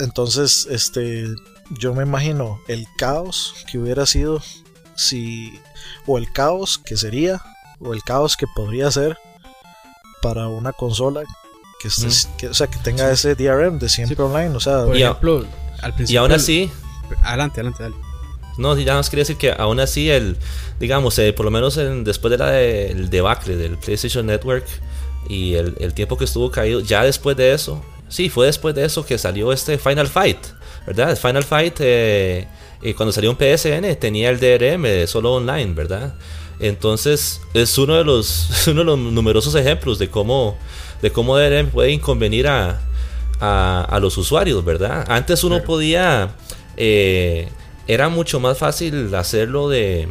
[0.00, 1.26] entonces, este.
[1.70, 4.42] Yo me imagino el caos que hubiera sido
[4.94, 5.58] si.
[6.06, 7.40] O el caos que sería.
[7.80, 9.16] O el caos que podría ser.
[10.20, 11.22] Para una consola
[11.80, 11.88] que,
[12.38, 14.54] que, o sea, que tenga ese DRM de siempre online.
[14.54, 15.44] O sea, por ejemplo,
[15.80, 16.14] al principio.
[16.14, 16.70] Y aún así.
[17.22, 18.11] Adelante, adelante, dale.
[18.58, 20.36] No, ya más quería decir que aún así, el,
[20.78, 24.66] digamos, eh, por lo menos después de la del debacle del PlayStation Network
[25.28, 29.06] y el, tiempo que estuvo caído, ya después de eso, sí, fue después de eso
[29.06, 30.38] que salió este Final Fight,
[30.86, 31.16] ¿verdad?
[31.16, 32.46] Final Fight, eh,
[32.82, 36.14] eh, cuando salió un PSN, tenía el DRM solo online, ¿verdad?
[36.60, 40.58] Entonces, es uno de los, uno de los numerosos ejemplos de cómo,
[41.00, 42.80] de cómo DRM puede inconvenir a,
[43.40, 45.04] a, los usuarios, ¿verdad?
[45.08, 46.34] Antes uno podía
[47.86, 50.08] era mucho más fácil hacerlo de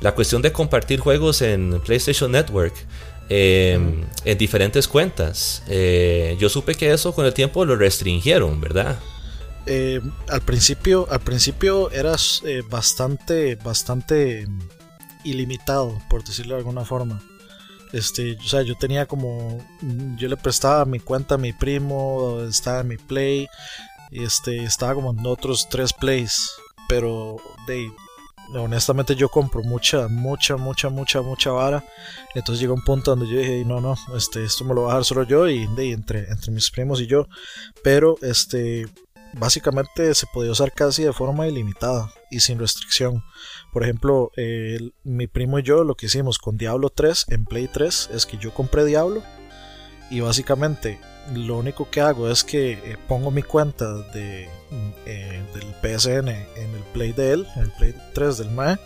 [0.00, 2.74] la cuestión de compartir juegos en PlayStation Network.
[3.28, 5.62] Em, en diferentes cuentas.
[5.66, 9.00] Eh, yo supe que eso con el tiempo lo restringieron, ¿verdad?
[9.66, 14.46] Eh, al principio, al principio eras eh, bastante, bastante
[15.24, 17.20] ilimitado, por decirlo de alguna forma.
[17.92, 19.58] Este, o sea, yo tenía como,
[20.16, 23.48] yo le prestaba mi cuenta a mi primo, estaba en mi play,
[24.12, 26.52] y este, estaba como en otros tres plays
[26.88, 27.90] pero de
[28.54, 31.84] honestamente yo compro mucha, mucha, mucha, mucha, mucha vara.
[32.34, 34.94] Entonces llegó un punto donde yo dije, no, no, este, esto me lo voy a
[34.94, 37.26] dejar solo yo y de, entre, entre mis primos y yo.
[37.82, 38.86] Pero este,
[39.32, 43.22] básicamente se podía usar casi de forma ilimitada y sin restricción.
[43.72, 44.30] Por ejemplo,
[45.04, 48.38] mi primo y yo lo que hicimos con Diablo 3 en Play 3 es que
[48.38, 49.22] yo compré Diablo
[50.10, 51.00] y básicamente
[51.34, 54.48] lo único que hago es que eh, pongo mi cuenta de,
[55.06, 58.78] eh, del PSN en el Play de él, en el Play 3 del MAE,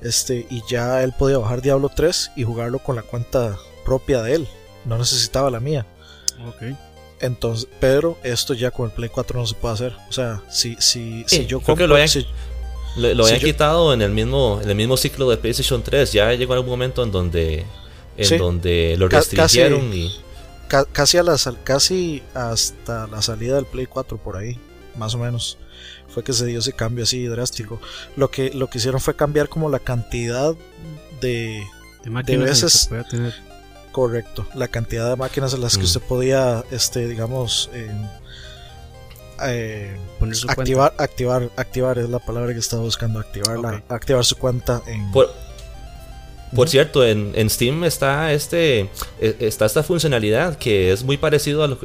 [0.00, 4.34] este, y ya él podía bajar Diablo 3 y jugarlo con la cuenta propia de
[4.34, 4.48] él,
[4.84, 5.86] no necesitaba la mía.
[6.48, 6.76] Ok.
[7.20, 9.96] Entonces, pero esto ya con el Play 4 no se puede hacer.
[10.08, 12.24] O sea, si, si, si yo compro, lo hayan,
[12.96, 16.12] lo, quitado en el mismo en el mismo ciclo de PlayStation 3.
[16.12, 17.64] Ya llegó algún momento en donde
[18.16, 20.12] en donde lo restringieron y
[20.92, 24.58] casi, a la, casi hasta la salida del Play 4 por ahí,
[24.96, 25.58] más o menos.
[26.08, 27.80] Fue que se dio ese cambio así drástico.
[28.16, 30.54] Lo que, lo que hicieron fue cambiar como la cantidad
[31.20, 31.62] de,
[32.04, 32.88] de, veces.
[33.92, 35.86] Correcto, la cantidad de máquinas en las que mm.
[35.86, 37.90] usted podía, este, digamos, eh,
[40.48, 45.10] activar, activar, activar es la palabra que estaba buscando, activar, activar su cuenta en.
[46.54, 51.68] Por cierto, en, Steam está, este, e, está esta funcionalidad que es muy parecido a
[51.68, 51.78] lo,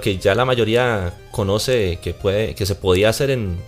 [0.00, 3.58] que ya la mayoría conoce que, puede, que se podía hacer en,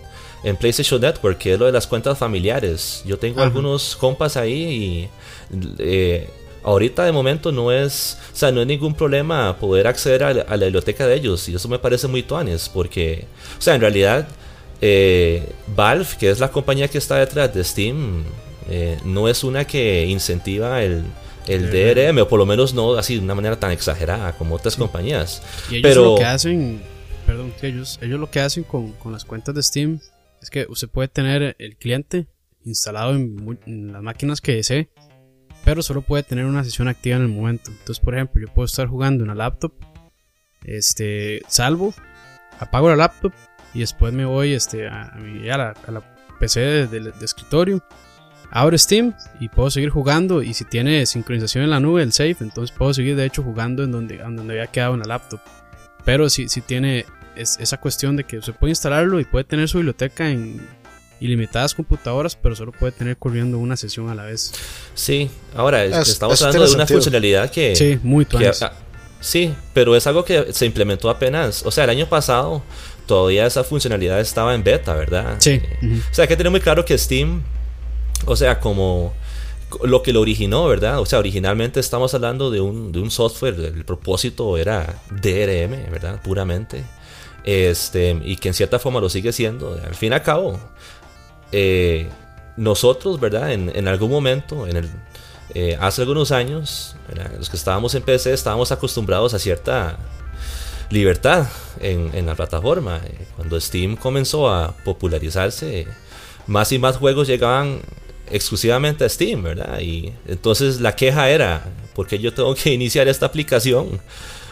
[0.59, 3.03] PlayStation Network, que es lo de las cuentas familiares.
[3.05, 5.09] Yo tengo algunos compas ahí y
[5.77, 6.27] eh,
[6.63, 10.65] ahorita de momento no es, o sea, no es ningún problema poder acceder a, la
[10.65, 13.25] biblioteca de ellos y eso me parece muy tuanes porque,
[13.57, 14.27] o sea, en realidad
[14.81, 18.23] eh, Valve, que es la compañía que está detrás de Steam,
[18.69, 21.03] eh, no es una que incentiva el,
[21.47, 24.75] el DRM, o por lo menos no así de una manera tan exagerada como otras
[24.75, 25.41] compañías.
[25.69, 26.81] Y ellos Pero lo que hacen,
[27.25, 29.99] perdón, ellos, ellos lo que hacen con, las cuentas de Steam
[30.41, 32.27] es que usted puede tener el cliente
[32.63, 34.89] instalado en, las máquinas que desee,
[35.65, 37.71] pero solo puede tener una sesión activa en el momento.
[37.71, 39.73] Entonces, por ejemplo, yo puedo estar jugando en una laptop,
[40.63, 41.93] este, salvo,
[42.59, 43.33] apago la laptop
[43.73, 47.83] y después me voy este, a, la, PC de escritorio
[48.51, 52.37] abro Steam y puedo seguir jugando y si tiene sincronización en la nube, el save,
[52.41, 55.39] entonces puedo seguir de hecho jugando en donde, donde había quedado en la laptop.
[56.03, 59.77] Pero si, si tiene esa cuestión de que se puede instalarlo y puede tener su
[59.77, 60.67] biblioteca en
[61.21, 64.51] ilimitadas computadoras, pero solo puede tener corriendo una sesión a la vez.
[64.95, 67.75] Sí, ahora estamos hablando de una funcionalidad que...
[67.75, 68.27] Sí, muy
[68.61, 68.73] ah,
[69.19, 72.63] Sí, pero es algo que se implementó apenas, o sea, el año pasado
[73.05, 75.35] todavía esa funcionalidad estaba en beta, ¿verdad?
[75.37, 75.61] Sí.
[75.83, 77.43] O sea, hay que tener muy claro que Steam
[78.25, 79.13] o sea, como
[79.83, 80.99] lo que lo originó, ¿verdad?
[80.99, 86.21] O sea, originalmente estamos hablando de un, software, el propósito era DRM, ¿verdad?
[86.21, 86.83] Puramente.
[87.43, 89.73] Este, y que en cierta forma lo sigue siendo.
[89.73, 90.59] Al fin y al cabo,
[91.51, 92.09] eh,
[92.57, 93.51] nosotros, ¿verdad?
[93.51, 94.89] En, algún momento, en el,
[95.53, 96.95] eh, hace algunos años,
[97.37, 99.97] los que estábamos en PC estábamos acostumbrados a cierta
[100.89, 101.47] libertad
[101.79, 103.01] en, en la plataforma.
[103.05, 105.87] Eh, cuando Steam comenzó a popularizarse,
[106.47, 107.81] más y más juegos llegaban
[108.31, 109.79] exclusivamente a Steam, ¿verdad?
[109.79, 113.99] Y entonces la queja era, ¿por qué yo tengo que iniciar esta aplicación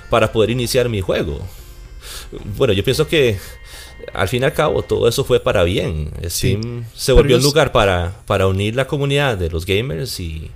[0.09, 1.39] para poder iniciar mi juego?
[2.57, 3.37] Bueno, yo pienso que
[4.13, 6.11] al fin y al cabo todo eso fue para bien.
[6.25, 10.49] Steam se volvió un lugar para, para unir la comunidad de los gamers y,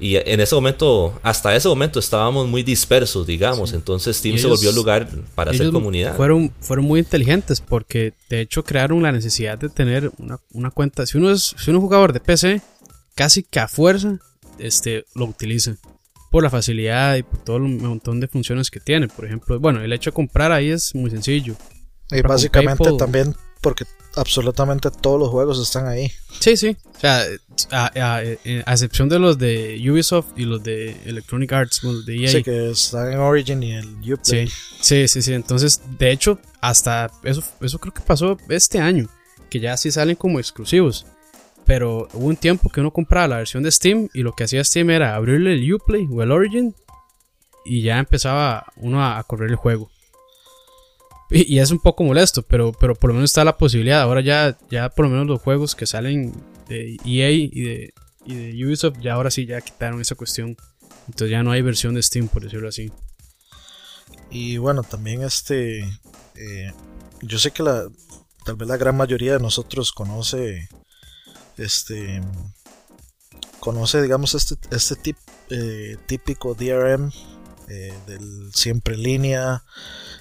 [0.00, 3.72] y en ese momento, hasta ese momento estábamos muy dispersos, digamos.
[3.72, 6.16] Entonces Steam se volvió lugar para hacer comunidad.
[6.16, 11.04] Fueron, fueron muy inteligentes porque de hecho crearon la necesidad de tener una, una cuenta.
[11.06, 12.62] Si uno, es, si uno es jugador de PC,
[13.16, 14.18] casi que a fuerza
[14.58, 15.76] este, lo utiliza
[16.30, 19.08] por la facilidad y por todo el montón de funciones que tiene.
[19.08, 21.56] Por ejemplo, bueno, el hecho de comprar ahí es muy sencillo.
[22.10, 23.84] Y básicamente también porque
[24.18, 26.12] absolutamente todos los juegos están ahí.
[26.40, 26.76] Sí, sí.
[26.96, 27.24] O sea,
[27.70, 32.28] a, excepción de los de Ubisoft y los de Electronic Arts, los de EA.
[32.30, 34.48] Sí, que están en Origin y el Uplay.
[34.48, 35.34] Sí, sí, sí, sí.
[35.34, 39.08] Entonces, de hecho, hasta eso, eso creo que pasó este año,
[39.50, 41.06] que ya sí salen como exclusivos.
[41.64, 44.64] Pero hubo un tiempo que uno compraba la versión de Steam y lo que hacía
[44.64, 46.74] Steam era abrirle el Uplay o el Origin
[47.68, 49.90] y ya empezaba uno a, correr el juego.
[51.30, 54.00] Y, es un poco molesto, pero, pero por lo menos está la posibilidad.
[54.00, 56.32] Ahora ya, ya por lo menos los juegos que salen
[56.68, 60.56] de EA y de, y de Ubisoft, ya ahora sí ya quitaron esa cuestión.
[61.06, 62.90] Entonces ya no hay versión de Steam, por decirlo así.
[64.30, 65.80] Y bueno, también este...
[66.34, 66.72] Eh,
[67.22, 67.88] yo sé que la,
[68.44, 70.68] tal vez la gran mayoría de nosotros conoce
[71.56, 72.22] este
[73.58, 75.16] conoce digamos este, este tip,
[75.50, 77.10] eh, típico DRM
[77.68, 79.64] eh, del siempre en línea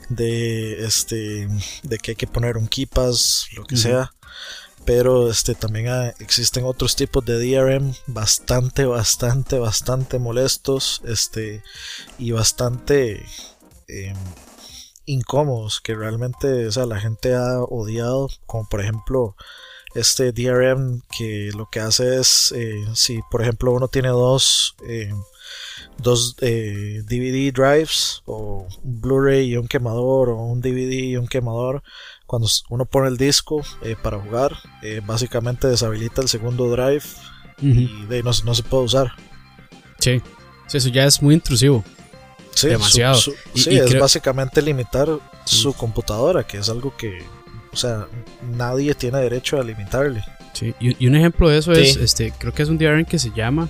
[0.09, 1.47] de este
[1.83, 4.11] de que hay que poner un keepas lo que sea.
[4.85, 5.87] Pero este también
[6.19, 11.61] existen otros tipos de DRM bastante bastante bastante molestos este
[12.17, 13.25] y bastante
[13.89, 14.15] em,
[15.05, 19.35] incómodos que realmente o sea, la gente ha odiado como por ejemplo
[19.97, 25.13] este DRM que lo que hace es, eh, si por ejemplo uno tiene dos, eh,
[25.97, 31.27] dos DVD eh, drives o un Blu-ray y un quemador o un DVD y un
[31.27, 31.83] quemador,
[32.25, 33.61] cuando uno pone el disco
[34.03, 34.53] para jugar,
[35.05, 37.03] básicamente deshabilita el segundo drive
[37.61, 39.11] y de, no, no, se puede usar.
[39.99, 40.21] Sí.
[40.71, 41.83] eso ya es muy intrusivo.
[42.53, 43.19] Sí, Demasiado.
[43.19, 45.07] sí, es básicamente limitar
[45.45, 47.23] su computadora, que es algo que
[47.77, 48.07] o sea,
[48.55, 50.23] nadie tiene derecho a limitarle.
[50.53, 53.31] Sí, y, un ejemplo de eso es, este, creo que es un DRM que se
[53.35, 53.69] llama,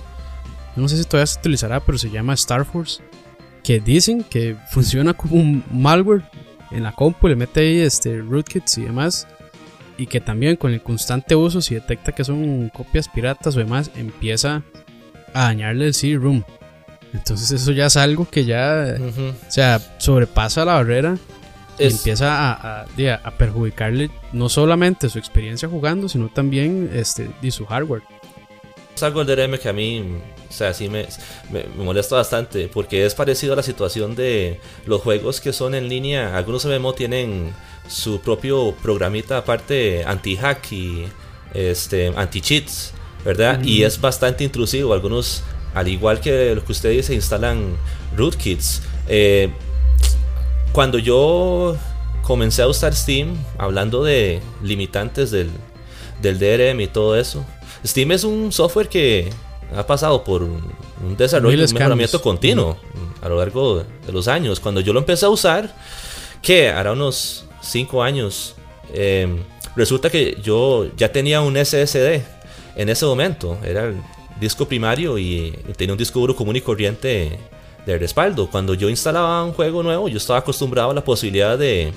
[0.80, 3.02] no sé si todavía se utilizará, pero se llama Star Force,
[3.62, 6.22] que dicen que funciona como un malware
[6.70, 9.26] en la compu, le mete ahí este, rootkits y demás,
[9.96, 13.90] y que también con el constante uso, si detecta que son copias piratas o demás,
[13.96, 14.62] empieza
[15.34, 16.42] a dañarle el CD-ROOM.
[17.12, 21.16] Entonces eso ya es algo que ya, o sea, sobrepasa la barrera
[21.78, 28.02] empieza a, a, perjudicarle no solamente su experiencia jugando, sino también este, y su hardware.
[28.98, 30.04] Es algo del DRM que a mí,
[30.48, 31.06] o sea, sí me,
[31.52, 35.88] me, molesta bastante, porque es parecido a la situación de los juegos que son en
[35.88, 36.36] línea.
[36.36, 37.54] Algunos MMO tienen
[37.86, 41.04] su propio programita aparte anti-hack y
[41.54, 42.92] este, anti-cheats,
[43.24, 43.62] ¿verdad?
[43.62, 44.92] Y es bastante intrusivo.
[44.92, 47.76] Algunos, al igual que lo que usted dice, instalan
[48.16, 48.82] rootkits.
[49.06, 49.48] Eh,
[50.72, 51.76] cuando yo
[52.22, 55.50] comencé a usar Steam, hablando de limitantes del,
[56.20, 57.46] del DRM y todo eso,
[57.84, 59.30] Steam es un software que
[59.76, 60.62] ha pasado por un,
[61.16, 62.76] desarrollo, un mejoramiento continuo
[63.20, 64.60] a lo largo de los años.
[64.60, 65.74] Cuando yo lo empecé a usar,
[66.42, 68.54] que hará unos 5 años,
[68.92, 69.38] em,
[69.76, 72.22] resulta que yo ya tenía un SSD
[72.76, 73.96] en ese momento, era el
[74.40, 77.38] disco primario y tenía un disco duro común y corriente
[77.84, 78.48] de respaldo.
[78.50, 81.92] Cuando yo instalaba un juego nuevo, yo estaba acostumbrado a la posibilidad de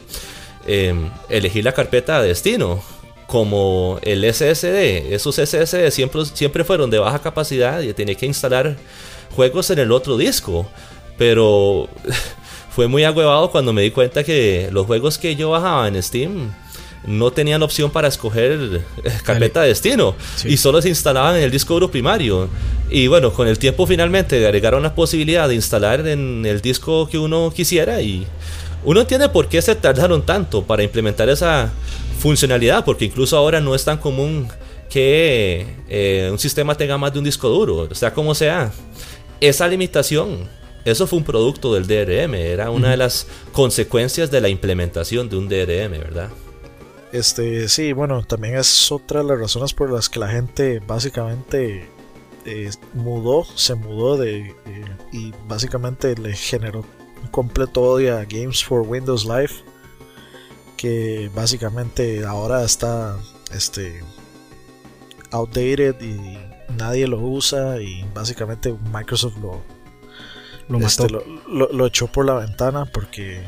[0.68, 2.82] em, elegir la carpeta de destino.
[3.32, 8.76] Como el SSD, esos SSD siempre, siempre fueron de baja capacidad y tenía que instalar
[9.34, 10.68] juegos en el otro disco.
[11.18, 11.88] Pero
[12.76, 16.52] fue muy agüevado cuando me di cuenta que los juegos que yo bajaba en Steam
[17.06, 18.82] no tenían opción para escoger
[19.24, 22.50] carpeta de destino y solo se instalaban en el disco duro primario.
[22.90, 27.18] Y bueno, con el tiempo finalmente agregaron la posibilidad de instalar en el disco que
[27.18, 28.28] uno quisiera y
[28.84, 31.72] uno entiende por qué se tardaron tanto para implementar esa
[32.20, 34.48] funcionalidad, porque incluso ahora no es tan común
[34.90, 38.72] que eh, un sistema tenga más de un disco duro, o sea como sea.
[39.40, 40.48] Esa limitación,
[40.86, 45.38] eso fue un producto del DRM, era una de las consecuencias de la implementación de
[45.38, 46.30] un DRM, ¿verdad?
[47.12, 51.90] Este, sí, bueno, también es otra de las razones por las que la gente básicamente
[52.46, 56.86] eh, mudó, se mudó de eh, y básicamente le generó
[57.22, 59.52] un completo odio a Games for Windows Live,
[60.78, 63.18] que básicamente ahora está
[63.54, 64.02] este
[65.32, 66.38] outdated y
[66.74, 69.62] nadie lo usa y básicamente Microsoft lo
[70.68, 73.44] lo, este, lo echó por la ventana porque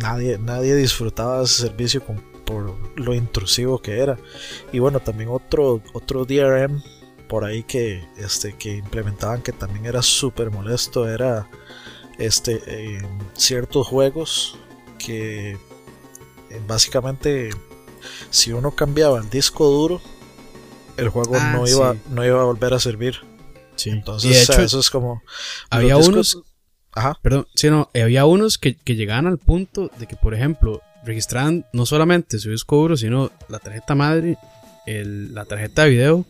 [0.00, 4.18] nadie nadie disfrutaba ese servicio con por lo intrusivo que era.
[4.72, 6.82] Y bueno, también otro, otro DRM
[7.28, 11.48] por ahí que, este, que implementaban que también era súper molesto era
[12.18, 13.00] este,
[13.34, 14.58] ciertos juegos
[14.98, 17.50] que eh, básicamente
[18.30, 20.00] si uno cambiaba el disco duro,
[20.96, 23.16] el juego ah, no, iba, no iba a volver a servir.
[23.84, 25.22] Entonces, eso es como.
[25.68, 26.42] Había unos.
[26.92, 27.18] Ajá.
[27.22, 31.66] Perdón, sí, no, había unos que, que, llegaban al punto de que, por ejemplo, registraban
[31.72, 34.38] no solamente su disco duro, sino la tarjeta madre,
[34.86, 36.24] el, la tarjeta de video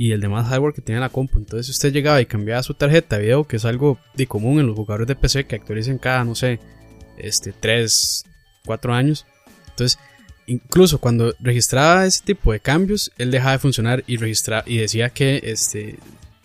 [0.00, 1.38] y el demás hardware que tenía la compu.
[1.38, 4.58] Entonces, si usted llegaba y cambiaba su tarjeta de video, que es algo de común
[4.58, 6.58] en los jugadores de PC que actualicen cada, no sé,
[7.18, 8.24] este, 3,
[8.64, 9.26] 4 años.
[9.68, 9.98] Entonces,
[10.46, 15.10] incluso cuando registraba ese tipo de cambios, él dejaba de funcionar y registraba y decía
[15.10, 15.98] que este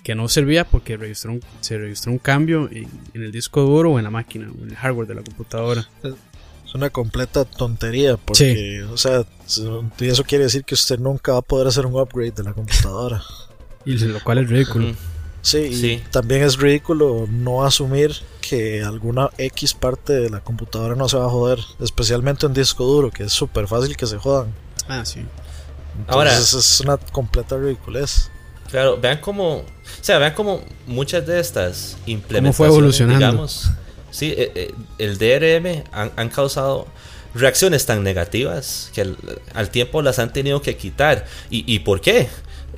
[0.04, 4.04] que no servía porque registró se registró un cambio en, el disco duro o en
[4.04, 5.88] la máquina o en el hardware de la computadora.
[6.04, 11.42] Es una completa tontería porque, o sea, eso quiere decir que usted nunca va a
[11.42, 13.24] poder hacer un upgrade de la computadora.
[13.86, 14.94] y lo cual es ridículo.
[15.42, 21.08] Sí, y también es ridículo no asumir que alguna X parte de la computadora no
[21.08, 24.52] se va a joder, especialmente en disco duro, que es súper fácil que se jodan.
[24.88, 25.20] Ah, sí.
[25.20, 28.32] Entonces, Ahora, es una completa ridiculez.
[28.72, 29.66] Claro, vean cómo, o
[30.02, 33.20] sea, vean cómo muchas de estas implementaciones, fue evolucionando?
[33.20, 33.70] digamos,
[34.10, 36.88] sí, eh, eh, el DRM han, causado
[37.36, 39.16] reacciones tan negativas que
[39.54, 41.28] al, tiempo las han tenido que quitar.
[41.52, 42.28] ¿Y, y por qué?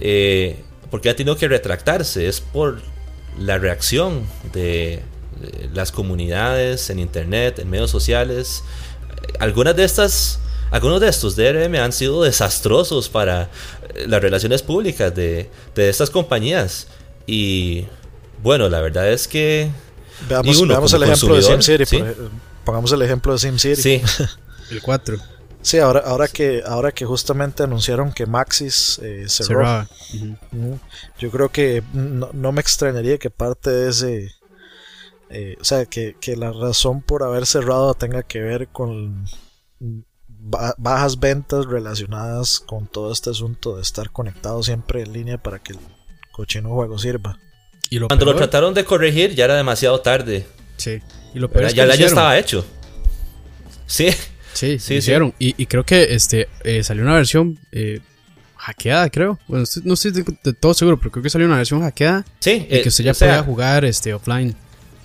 [0.01, 2.27] Eh, porque ha tenido que retractarse.
[2.27, 2.81] Es por
[3.38, 5.01] la reacción de
[5.73, 8.63] las comunidades en internet, en medios sociales.
[9.39, 15.13] Algunas de estas algunos de estos DRM han sido desastrosos para eh, las relaciones públicas
[15.15, 16.88] de, estas compañías.
[17.25, 17.85] Y
[18.43, 19.69] bueno, la verdad es que.
[20.27, 22.03] Veamos, el ejemplo de SimCity.
[22.65, 23.81] Pongamos el ejemplo de SimCity.
[23.81, 24.01] Sí.
[24.71, 25.17] el 4.
[25.68, 29.86] Sí, ahora, ahora, que, ahora que justamente anunciaron que Maxis eh, cerró.
[31.20, 34.32] Yo creo que no, me extrañaría que parte de ese.
[35.30, 39.26] Eh, o sea, que, que la razón por haber cerrado tenga que ver con
[40.39, 45.74] bajas ventas relacionadas con todo este asunto de estar conectado siempre en línea para que
[45.74, 45.80] el
[46.32, 47.39] cochino juego sirva.
[47.89, 50.47] ¿Y Cuando lo trataron de corregir ya era demasiado tarde.
[50.78, 51.01] Sí.
[51.34, 52.65] Y lo peor ya el año estaba hecho.
[53.86, 54.07] Sí.
[54.58, 55.34] Sí, sí, hicieron.
[55.39, 57.99] Y, creo que este eh, salió una versión eh,
[58.55, 59.39] hackeada, creo.
[59.47, 62.26] Bueno, no estoy de, todo seguro, pero creo que salió una versión hackeada.
[62.39, 62.68] Sí.
[62.70, 64.55] Y que usted ya podía jugar este, offline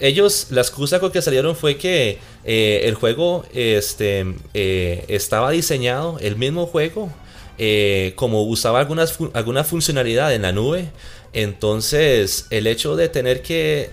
[0.02, 6.18] ellos, la excusa con que salieron fue que eh, el juego este, eh, estaba diseñado,
[6.20, 7.08] el mismo juego,
[7.56, 10.90] eh, como usaba algunas, alguna funcionalidad en la nube,
[11.32, 13.90] entonces el hecho de tener que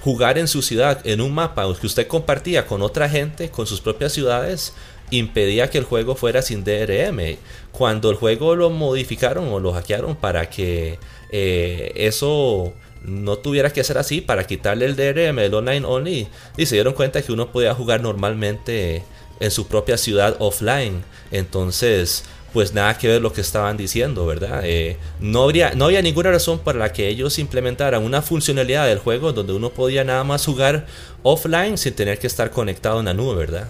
[0.00, 3.80] jugar en su ciudad, en un mapa que usted compartía con otra gente, con sus
[3.80, 4.74] propias ciudades,
[5.10, 7.36] impedía que el juego fuera sin DRM.
[7.72, 10.98] Cuando el juego lo modificaron o lo hackearon para que
[11.30, 12.72] eso
[13.06, 16.94] no tuviera que ser así para quitarle el DRM, el online only, y se dieron
[16.94, 19.02] cuenta que uno podía jugar normalmente
[19.40, 21.04] en su propia ciudad offline.
[21.30, 24.62] Entonces, pues nada que ver lo que estaban diciendo, ¿verdad?
[24.64, 28.98] Eh, no, habría, no había ninguna razón para la que ellos implementaran una funcionalidad del
[28.98, 30.86] juego donde uno podía nada más jugar
[31.22, 33.68] offline sin tener que estar conectado en la nube, ¿verdad?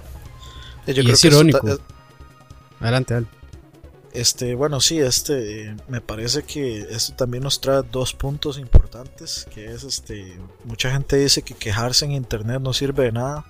[0.86, 1.58] Y es irónico.
[2.80, 3.36] Adelante, adelante.
[4.16, 9.66] Este, bueno, sí, este, me parece que esto también nos trae dos puntos importantes, que
[9.66, 13.44] es, este, mucha gente dice que quejarse en internet no sirve de nada,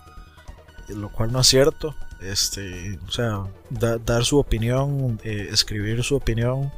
[0.88, 6.72] lo cual no es cierto, este, o sea, dar su opinión, eh, escribir su opinión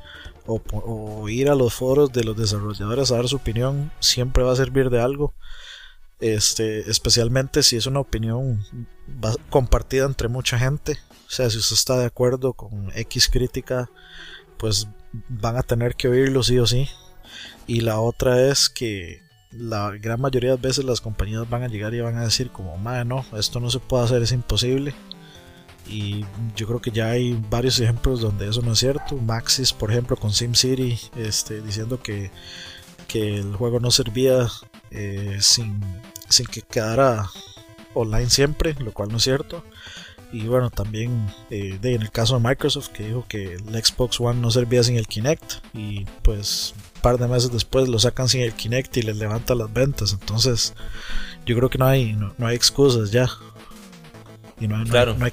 [0.46, 4.56] o, ir a los foros de los desarrolladores a dar su opinión siempre va a
[4.56, 5.32] servir de algo,
[6.20, 8.64] este, especialmente si es una opinión
[9.50, 10.98] compartida entre mucha gente
[11.28, 13.90] o sea, si usted está de acuerdo con X crítica,
[14.56, 14.88] pues
[15.28, 16.88] van a tener que oírlo sí o sí.
[17.66, 21.92] Y la otra es que la gran mayoría de veces las compañías van a llegar
[21.92, 24.94] y van a decir como, madre, no, esto no se puede hacer, es imposible.
[25.86, 26.24] Y
[26.56, 29.16] yo creo que ya hay varios ejemplos donde eso no es cierto.
[29.16, 32.30] Maxis, por ejemplo, con SimCity, este, diciendo que,
[33.06, 34.48] que el juego no servía
[34.90, 35.80] eh, sin,
[36.28, 37.28] sin que quedara
[37.94, 39.64] online siempre, lo cual no es cierto.
[40.30, 44.40] Y bueno, también eh, en el caso de Microsoft que dijo que el Xbox One
[44.40, 48.42] no servía sin el Kinect y pues un par de meses después lo sacan sin
[48.42, 50.12] el Kinect y les levanta las ventas.
[50.12, 50.74] Entonces
[51.46, 53.28] yo creo que no hay, no, hay excusas ya.
[54.60, 55.14] Y no, claro.
[55.16, 55.32] no, hay,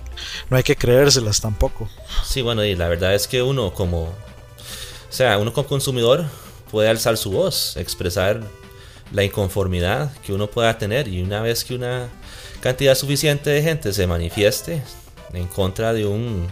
[0.49, 1.89] no hay que creérselas tampoco.
[2.23, 4.03] Sí, bueno, y la verdad es que uno como...
[4.03, 6.25] O sea, uno como consumidor
[6.71, 8.41] puede alzar su voz, expresar
[9.11, 12.09] la inconformidad que uno pueda tener y una vez que una
[12.59, 14.81] cantidad suficiente de gente se manifieste
[15.33, 16.47] en contra de un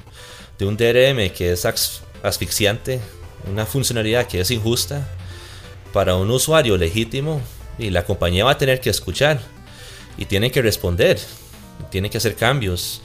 [0.57, 1.65] de un DRM que es
[2.21, 2.99] asfixiante,
[3.51, 5.07] una funcionalidad que es injusta
[5.91, 7.41] para un usuario legítimo
[7.77, 9.39] y la compañía va a tener que escuchar
[10.17, 11.19] y tiene que responder,
[11.89, 13.01] tiene que hacer cambios.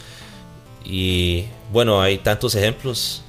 [0.84, 3.22] Y bueno, hay tantos ejemplos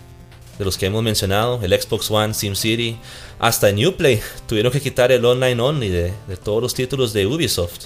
[0.59, 2.97] de los que hemos mencionado, el Xbox One, SimCity,
[3.39, 7.85] hasta en Uplay tuvieron que quitar el online only de, todos los títulos de Ubisoft.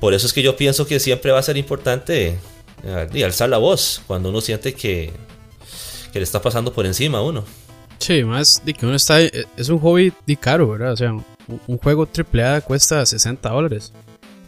[0.00, 2.38] Por eso es que yo pienso que siempre va a ser importante
[2.84, 5.12] eh, alzar la voz cuando uno siente que,
[6.12, 7.44] que le está pasando por encima a uno.
[7.98, 9.22] Sí, más de que uno está.
[9.22, 10.92] Eh, es un hobby de caro, ¿verdad?
[10.92, 13.92] O sea, un, juego AAA cuesta 60 dólares.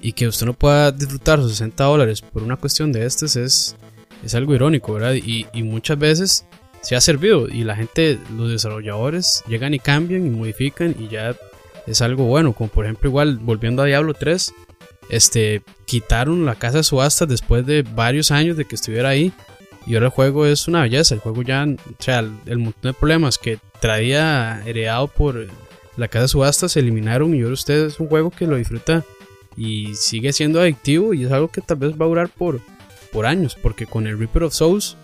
[0.02, 3.76] Y que usted no pueda disfrutar sus 60 dólares por una cuestión de estas es,
[4.24, 5.14] es algo irónico, ¿verdad?
[5.14, 6.44] Y, y muchas veces
[6.84, 11.34] se ha servido y la gente, los desarrolladores llegan y cambian y modifican y ya
[11.86, 12.52] es algo bueno.
[12.52, 14.54] Como por ejemplo, igual volviendo a Diablo 3,
[15.08, 19.32] este, quitaron la casa de subastas después de varios años de que estuviera ahí
[19.86, 21.14] y ahora el juego es una belleza.
[21.14, 25.46] El juego ya, o sea, el, montón de problemas que traía heredado por
[25.96, 29.04] la casa de subastas se eliminaron y ahora usted es un juego que lo disfruta
[29.56, 32.60] y sigue siendo adictivo y es algo que tal vez va a durar por,
[33.12, 33.56] por años.
[33.60, 34.96] Porque con el Reaper of Souls,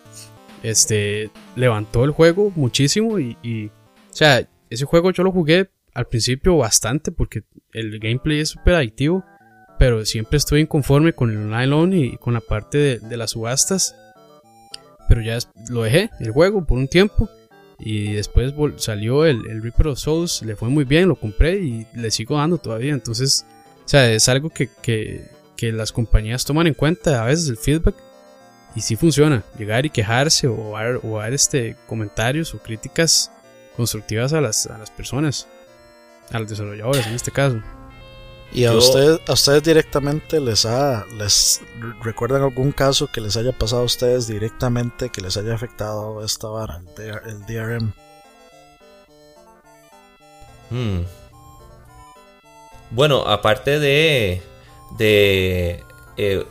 [0.62, 3.70] este, levantó el juego muchísimo y, y o
[4.12, 7.42] sea, ese juego yo lo jugué al principio bastante porque
[7.72, 9.24] el gameplay es súper adictivo.
[9.78, 13.94] Pero siempre estuve inconforme con el online y con la parte de, de las subastas
[15.10, 15.38] pero ya
[15.70, 17.28] lo dejé el juego por un tiempo.
[17.80, 21.84] Y después salió el, el, Reaper of Souls, le fue muy bien, lo compré y
[21.94, 22.92] le sigo dando todavía.
[22.92, 23.44] Entonces,
[23.84, 27.56] o sea, es algo que, que, que las compañías toman en cuenta a veces el
[27.56, 27.96] feedback.
[28.74, 33.30] Y sí funciona, llegar y quejarse o dar, o dar este, comentarios o críticas
[33.76, 35.48] constructivas a las, a las personas,
[36.30, 37.60] a los desarrolladores en este caso.
[38.52, 41.60] ¿Y a, ustedes, a ustedes directamente les ha, les
[42.02, 46.48] recuerdan algún caso que les haya pasado a ustedes directamente que les haya afectado esta
[46.48, 47.92] vara, el, DRM?
[50.70, 51.02] Hmm.
[52.90, 54.42] Bueno, aparte de,
[54.98, 55.84] de
[56.22, 56.44] eh,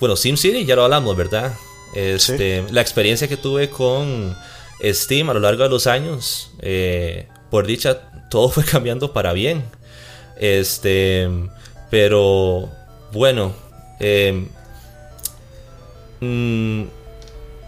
[0.00, 1.52] bueno, SimCity ya lo hablamos, ¿verdad?
[1.94, 4.34] Este, La experiencia que tuve con
[4.82, 8.00] Steam a lo largo de los años, eh, por dicha,
[8.30, 9.62] todo fue cambiando para bien.
[10.36, 11.28] Este,
[11.90, 12.70] pero
[13.12, 13.54] bueno,
[14.00, 14.48] em,
[16.20, 16.84] mm,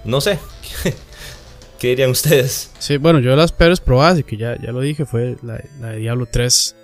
[0.04, 0.38] no sé.
[1.78, 2.70] ¿Qué dirían ustedes?
[2.78, 5.98] Sí, bueno, yo las peores probadas, y que ya, ya lo dije, fue la, de
[5.98, 6.74] Diablo 3.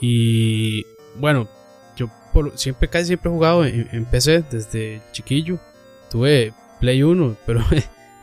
[0.00, 1.48] Y bueno,
[2.54, 5.58] siempre, casi siempre he jugado en, PC desde chiquillo.
[6.10, 7.64] Tuve Play 1, pero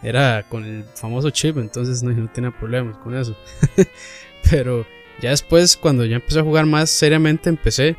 [0.03, 3.35] era con el famoso chip, entonces no, no tenía problemas con eso.
[4.49, 4.85] pero
[5.21, 7.95] ya después, cuando ya empecé a jugar más seriamente, empecé.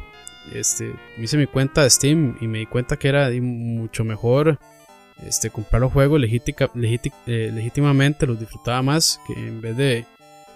[0.53, 4.59] Este, hice mi cuenta de Steam y me di cuenta que era mucho mejor
[5.27, 10.05] este, comprar los juegos eh, legítimamente, los disfrutaba más que en vez de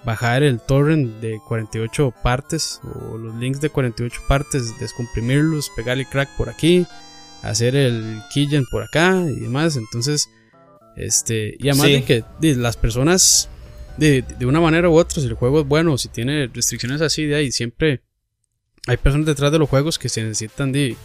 [0.06, 6.28] bajar el torrent de 48 partes o los links de 48 partes, descomprimirlos, pegarle crack
[6.36, 6.86] por aquí,
[7.42, 9.76] hacer el keygen por acá y demás.
[9.76, 10.30] Entonces,
[10.96, 13.48] este, y además de que las personas
[13.98, 17.24] de, de, una manera u otra, si el juego es bueno, si tiene restricciones así,
[17.24, 18.00] de ahí siempre
[18.86, 20.96] hay personas detrás de los juegos que se necesitan de, eh,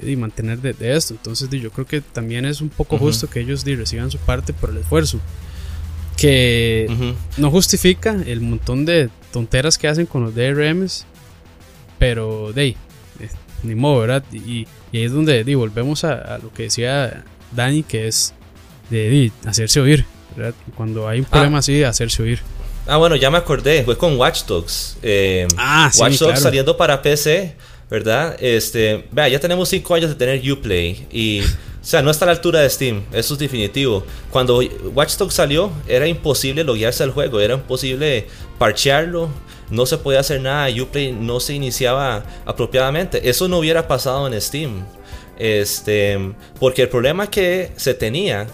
[0.00, 1.12] de mantener de, esto.
[1.12, 4.70] Entonces, yo creo que también es un poco justo que ellos reciban su parte por
[4.70, 5.20] el esfuerzo.
[6.16, 11.04] Que no justifica el montón de tonteras que hacen con los DRMs,
[11.98, 12.76] pero de ahí,
[13.20, 13.28] eh,
[13.62, 14.24] ni modo, ¿verdad?
[14.32, 18.32] Y, ahí es donde volvemos a, lo que decía Dani, que es
[18.90, 20.04] de hacerse oír.
[20.74, 21.60] Cuando hay un problema ah.
[21.60, 22.40] así, hacerse oír.
[22.86, 24.96] Ah, bueno, ya me acordé, fue con Watch Dogs.
[25.02, 27.56] Eh, ah, sí, Watch Dogs saliendo para PC,
[27.90, 28.36] ¿verdad?
[28.40, 31.42] Este, vea, ya tenemos 5 años de tener Uplay y,
[31.86, 34.04] o sea, no está a la altura de Steam, eso es definitivo.
[34.30, 34.58] Cuando
[34.92, 38.26] Watch Dogs salió, era imposible loguearse al juego, era imposible
[38.58, 39.28] parchearlo,
[39.70, 43.30] no se podía hacer nada, Uplay no se iniciaba apropiadamente.
[43.30, 44.84] Eso no hubiera pasado en Steam.
[45.38, 48.48] Este, porque el problema que se tenía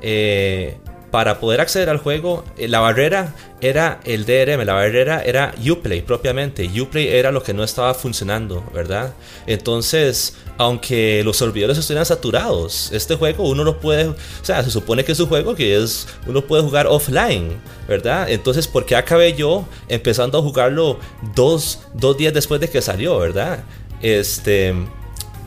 [0.00, 0.78] eh,
[1.10, 6.02] para poder acceder al juego, eh, la barrera era el DRM, la barrera era Uplay
[6.02, 6.70] propiamente.
[6.80, 9.12] Uplay era lo que no estaba funcionando, ¿verdad?
[9.46, 15.04] Entonces, aunque los servidores estuvieran saturados, este juego uno lo puede, o sea, se supone
[15.04, 18.30] que es un juego que es, uno puede jugar offline, ¿verdad?
[18.30, 20.98] Entonces, ¿por qué acabé yo empezando a jugarlo
[21.34, 23.64] dos, dos días después de que salió, ¿verdad?
[24.00, 24.74] Este,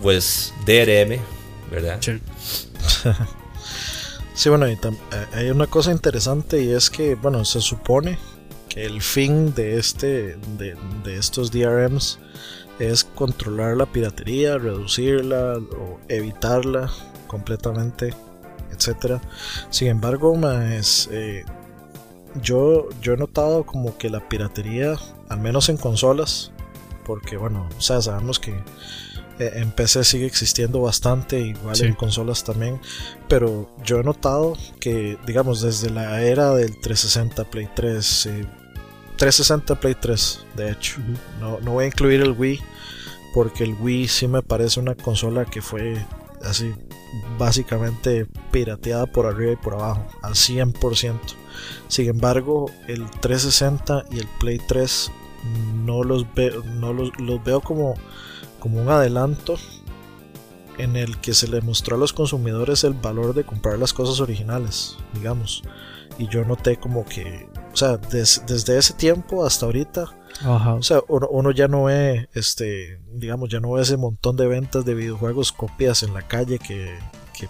[0.01, 1.19] pues DRM,
[1.71, 1.99] ¿verdad?
[4.35, 4.77] Sí, bueno, eh,
[5.33, 8.17] hay una cosa interesante y es que, bueno, se supone
[8.67, 10.75] que el fin de, este, de,
[11.17, 12.19] estos DRMs
[12.79, 16.89] es controlar la piratería, reducirla o evitarla
[17.27, 18.13] completamente.
[18.71, 19.21] etcétera.
[19.69, 21.45] Sin embargo, más, eh,
[22.41, 24.95] yo, yo he notado como que la piratería,
[25.29, 26.51] al menos en consolas,
[27.05, 28.55] porque bueno, o sea, sabemos que
[29.39, 32.79] eh, en PC sigue existiendo bastante, igual en consolas también,
[33.27, 38.29] pero yo he notado que, digamos, desde la era del 360 Play 3,
[39.17, 40.99] 360 Play 3, de hecho,
[41.39, 42.59] no, no voy a incluir el Wii,
[43.33, 45.97] porque el Wii sí me parece una consola que fue
[46.43, 46.73] así
[47.37, 51.19] básicamente pirateada por arriba y por abajo, al 100%.
[51.87, 55.11] Sin embargo, el 360 y el Play 3
[55.85, 57.11] no los veo, no los,
[57.43, 57.95] veo como,
[58.63, 59.57] como un adelanto
[60.77, 64.21] en el que se le mostró a los consumidores el valor de comprar las cosas
[64.21, 65.63] originales, digamos.
[66.17, 70.05] Y yo noté como que, o sea, desde ese tiempo hasta ahorita,
[70.45, 74.85] o sea, uno, ya no ve, este, digamos, ya no ve ese montón de ventas
[74.85, 76.97] de videojuegos copias en la calle que,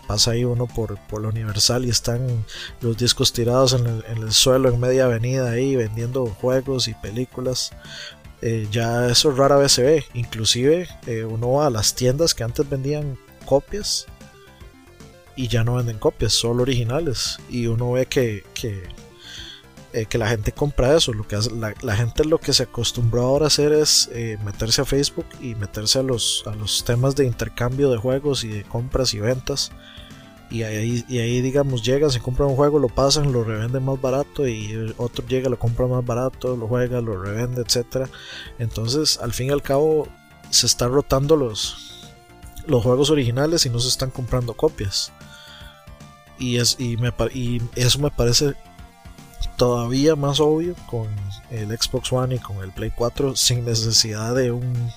[0.07, 2.43] pasa ahí uno por, por la Universal y están
[2.81, 7.71] los discos tirados en el, suelo en media avenida ahí vendiendo juegos y películas.
[8.45, 10.05] Eh, ya eso rara vez se ve.
[10.13, 14.05] Inclusive eh, uno va a las tiendas que antes vendían copias
[15.37, 17.37] y ya no venden copias, solo originales.
[17.49, 18.83] Y uno ve que, que
[19.93, 21.13] eh, que la gente compra eso.
[21.13, 21.37] Lo que
[21.81, 24.09] la, gente lo que se acostumbró ahora a hacer es
[24.43, 28.49] meterse a Facebook y meterse a los, a los temas de intercambio de juegos y
[28.49, 29.71] de compras y ventas.
[30.53, 33.99] Y ahí, y ahí digamos, llegan, se compran un juego, lo pasan, lo revenden más
[33.99, 38.07] barato y otro llega, lo compra más barato, lo juega, lo revende, etc.
[38.59, 40.07] Entonces, al fin y al cabo,
[40.51, 42.11] se están rotando los,
[42.67, 45.11] los juegos originales y no se están comprando copias.
[46.37, 48.53] Y, es, y, me, y eso me parece
[49.57, 51.07] todavía más obvio con
[51.49, 54.91] el Xbox One y con el Play 4 sin necesidad de un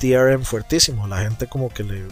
[0.00, 1.08] DRM fuertísimo.
[1.08, 2.06] La gente como que le,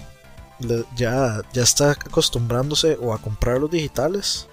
[0.97, 4.49] ya, ya está acostumbrándose o a comprar los digitales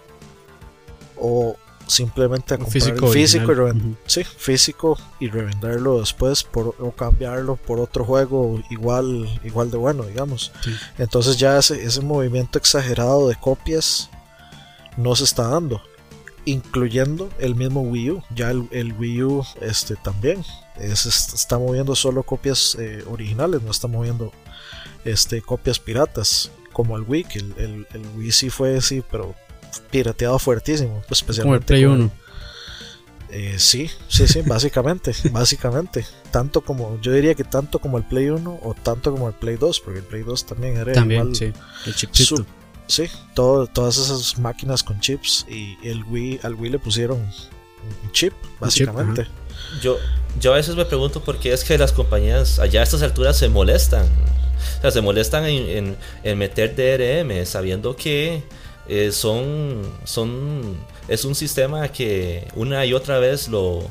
[1.18, 1.56] o
[1.88, 8.04] simplemente a comprar físico, físico y, físico y revenderlo después por, o cambiarlo por otro
[8.06, 10.52] juego igual, igual de bueno, digamos.
[10.98, 14.10] Entonces ya ese, ese movimiento exagerado de copias
[14.98, 15.82] no se está dando
[16.46, 18.24] incluyendo el mismo Wii U.
[18.34, 20.44] Ya el, Wii U este, también
[20.78, 24.32] está moviendo solo copias eh, originales, no está moviendo
[25.06, 27.86] este, copias piratas como el Wii, que el,
[28.18, 29.34] Wii sí fue así, pero
[29.92, 32.12] pirateado fuertísimo, pues, especialmente como el Play 1.
[33.30, 36.06] Eh, sí, sí, sí, básicamente, básicamente.
[36.32, 39.56] Tanto como, yo diría que tanto como el Play 1 o tanto como el Play
[39.56, 41.52] 2, porque el Play 2 también era también, sí,
[41.86, 42.46] el chipito.
[42.88, 48.34] Sí, todas esas máquinas con chips y el Wii, al Wii le pusieron un chip,
[48.60, 49.28] básicamente.
[49.82, 49.98] yo,
[50.40, 53.38] yo a veces me pregunto por qué es que las compañías allá a estas alturas
[53.38, 54.08] se molestan.
[54.78, 55.98] O sea, se molestan en,
[56.38, 58.44] meter DRM sabiendo que
[58.88, 63.88] eh, son, son, es un sistema que una y otra vez lo,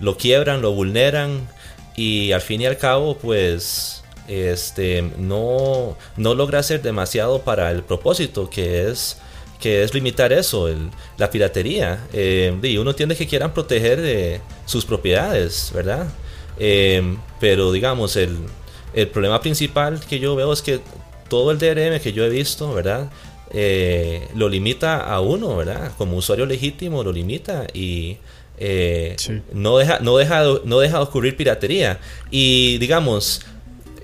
[0.00, 1.48] lo quiebran, lo vulneran
[1.96, 7.82] y al fin y al cabo pues este, no, no logra hacer demasiado para el
[7.82, 9.18] propósito que es
[9.60, 10.68] que es limitar eso,
[11.16, 12.06] la piratería.
[12.12, 16.06] Eh, y uno entiende que quieran proteger de sus propiedades, ¿verdad?
[16.58, 18.36] Eh, pero digamos, el,
[18.94, 20.80] el, problema principal que yo veo es que
[21.28, 23.10] todo el DRM que yo he visto, ¿verdad?
[23.50, 25.92] Eh, lo limita a uno, ¿verdad?
[25.96, 28.18] Como usuario legítimo lo limita y
[29.52, 31.98] no, deja, no, deja, no deja de ocurrir piratería.
[32.30, 33.42] Y digamos,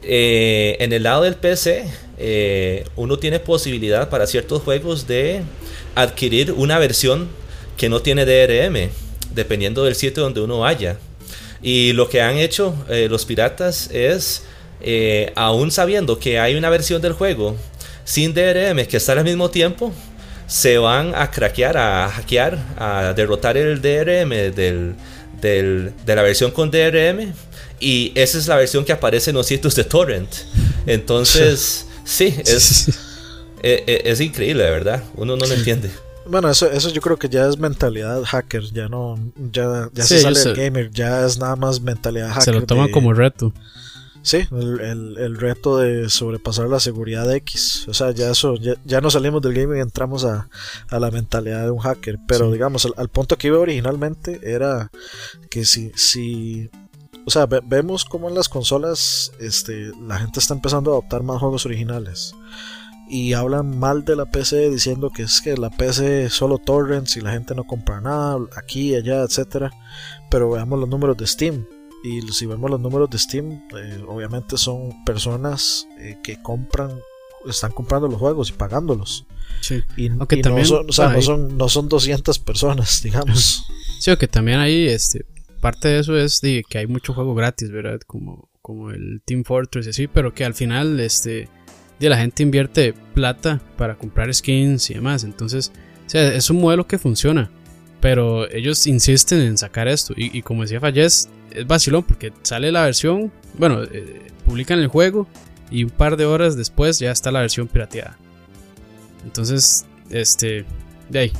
[0.02, 1.84] eh, en el lado del PC,
[2.18, 5.42] eh, uno tiene posibilidad para ciertos juegos de
[5.94, 7.28] adquirir una versión
[7.76, 8.90] que no tiene DRM,
[9.34, 10.98] dependiendo del sitio donde uno vaya.
[11.62, 14.44] Y lo que han hecho eh, los piratas es,
[15.34, 17.56] aún sabiendo que hay una versión del juego
[18.04, 19.92] sin DRM que está al mismo tiempo,
[20.46, 24.96] se van a craquear, a hackear, a derrotar el DRM del,
[25.40, 27.32] de la versión con DRM
[27.78, 30.28] y esa es la versión que aparece en los sitios de torrent.
[30.86, 32.88] Entonces, sí, es,
[33.62, 35.04] e, e, es, increíble, ¿verdad?
[35.14, 35.90] Uno no lo entiende.
[36.26, 39.18] Bueno, eso, eso yo creo que ya es mentalidad hacker, ya no,
[39.52, 42.42] ya, ya se sale del gamer, ya es nada más mentalidad hacker.
[42.42, 43.52] Se lo toman como reto.
[44.22, 47.86] Sí, el, el, reto de sobrepasar la seguridad de X.
[47.88, 50.48] O sea, ya eso, ya, no salimos del gaming y entramos a,
[50.88, 52.18] a, la mentalidad de un hacker.
[52.26, 54.90] Pero digamos, al, al, punto que iba originalmente era
[55.48, 56.70] que si, si
[57.26, 61.38] o sea, vemos como en las consolas este, la gente está empezando a adoptar más
[61.38, 62.34] juegos originales.
[63.08, 67.20] Y hablan mal de la PC diciendo que es que la PC solo torrents y
[67.20, 69.72] la gente no compra nada aquí, allá, etcétera.
[70.30, 71.66] Pero veamos los números de Steam.
[72.02, 76.98] Y si vemos los números de Steam, eh, obviamente son personas eh, que compran
[77.48, 79.26] están comprando los juegos y pagándolos.
[79.60, 79.82] Sí.
[79.96, 83.64] Y, Aunque y también, no, son, o sea, no, son, no son 200 personas, digamos.
[83.98, 85.24] Sí, que también ahí, este,
[85.60, 88.00] parte de eso es de que hay mucho juego gratis, ¿verdad?
[88.06, 91.48] Como, como el Team Fortress y así, pero que al final, este,
[91.98, 95.24] de la gente invierte plata para comprar skins y demás.
[95.24, 95.72] Entonces,
[96.06, 97.50] o sea, es un modelo que funciona,
[98.00, 100.14] pero ellos insisten en sacar esto.
[100.16, 104.88] Y, y como decía Fallez, es vacilón porque sale la versión, bueno, eh, publican el
[104.88, 105.26] juego
[105.70, 108.16] y un par de horas después ya está la versión pirateada.
[109.24, 110.64] Entonces, este,
[111.08, 111.32] de ahí.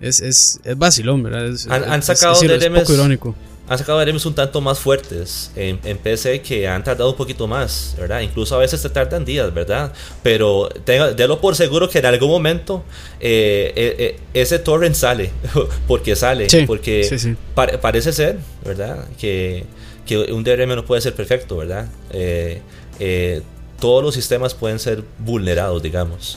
[0.00, 1.46] Es, es, es vacilón, ¿verdad?
[1.46, 3.34] Es- Han- han sacado es, irónico.
[3.66, 7.46] Han sacado DRMs un tanto más fuertes en, en PC que han tardado un poquito
[7.46, 8.20] más, ¿verdad?
[8.20, 9.90] Incluso a veces te tardan días, ¿verdad?
[10.22, 12.84] Pero délo por seguro que en algún momento
[13.20, 15.30] eh, eh, eh, ese torrent sale,
[15.88, 17.36] porque sale, Sí, porque sí, sí.
[17.54, 19.06] pare- parece ser, ¿verdad?
[19.18, 19.64] Que,
[20.04, 21.88] que un DRM no puede ser perfecto, ¿verdad?
[22.10, 22.60] Eh,
[23.00, 23.40] eh,
[23.80, 26.36] todos los sistemas pueden ser vulnerados, digamos.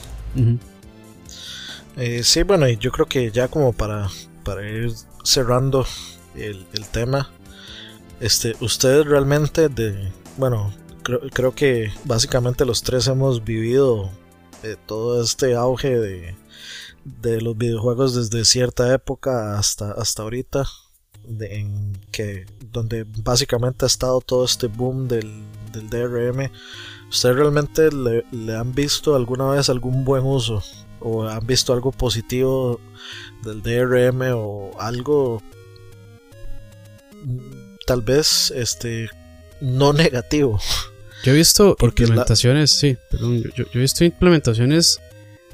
[1.98, 4.08] Eh, sí, bueno, y yo creo que ya como para,
[4.46, 4.92] para ir
[5.24, 5.86] cerrando
[6.38, 7.30] el, tema,
[8.20, 10.74] este, ustedes realmente de, bueno,
[11.04, 14.10] creo, creo que básicamente los tres hemos vivido
[14.64, 16.36] eh, todo este auge de,
[17.22, 20.66] de los videojuegos desde cierta época hasta, hasta ahorita,
[21.40, 26.52] en que donde básicamente ha estado todo este boom del, del DRM.
[27.10, 30.62] ¿Ustedes realmente le, han visto alguna vez algún buen uso?
[31.00, 32.80] ¿O han visto algo positivo
[33.44, 35.42] del DRM o algo
[37.86, 39.10] tal vez este
[39.62, 40.60] no negativo?
[41.24, 45.00] Yo he visto Porque la- implementaciones, sí, perdón, yo, yo- yo he visto implementaciones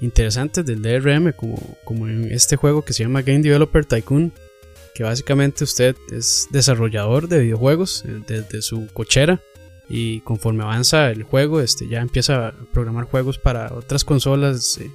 [0.01, 4.33] interesantes del DRM, como, como en este juego que se llama Game Developer Tycoon,
[4.93, 9.41] que básicamente usted es desarrollador de videojuegos eh, desde su cochera
[9.89, 14.91] y conforme avanza el juego, este, ya empieza a programar juegos para otras consolas, eh,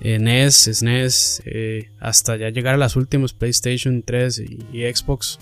[0.00, 5.38] eh, NES, SNES, eh, hasta ya llegar a las últimas PlayStation 3 y, y Xbox.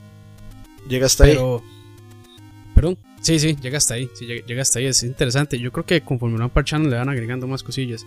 [0.89, 1.37] Llega hasta ahí.
[2.75, 5.59] Perdón, sí, sí, llega hasta ahí, sí, llega, hasta ahí, es interesante.
[5.59, 8.05] Yo creo que conforme lo van parchando le van agregando más cosillas.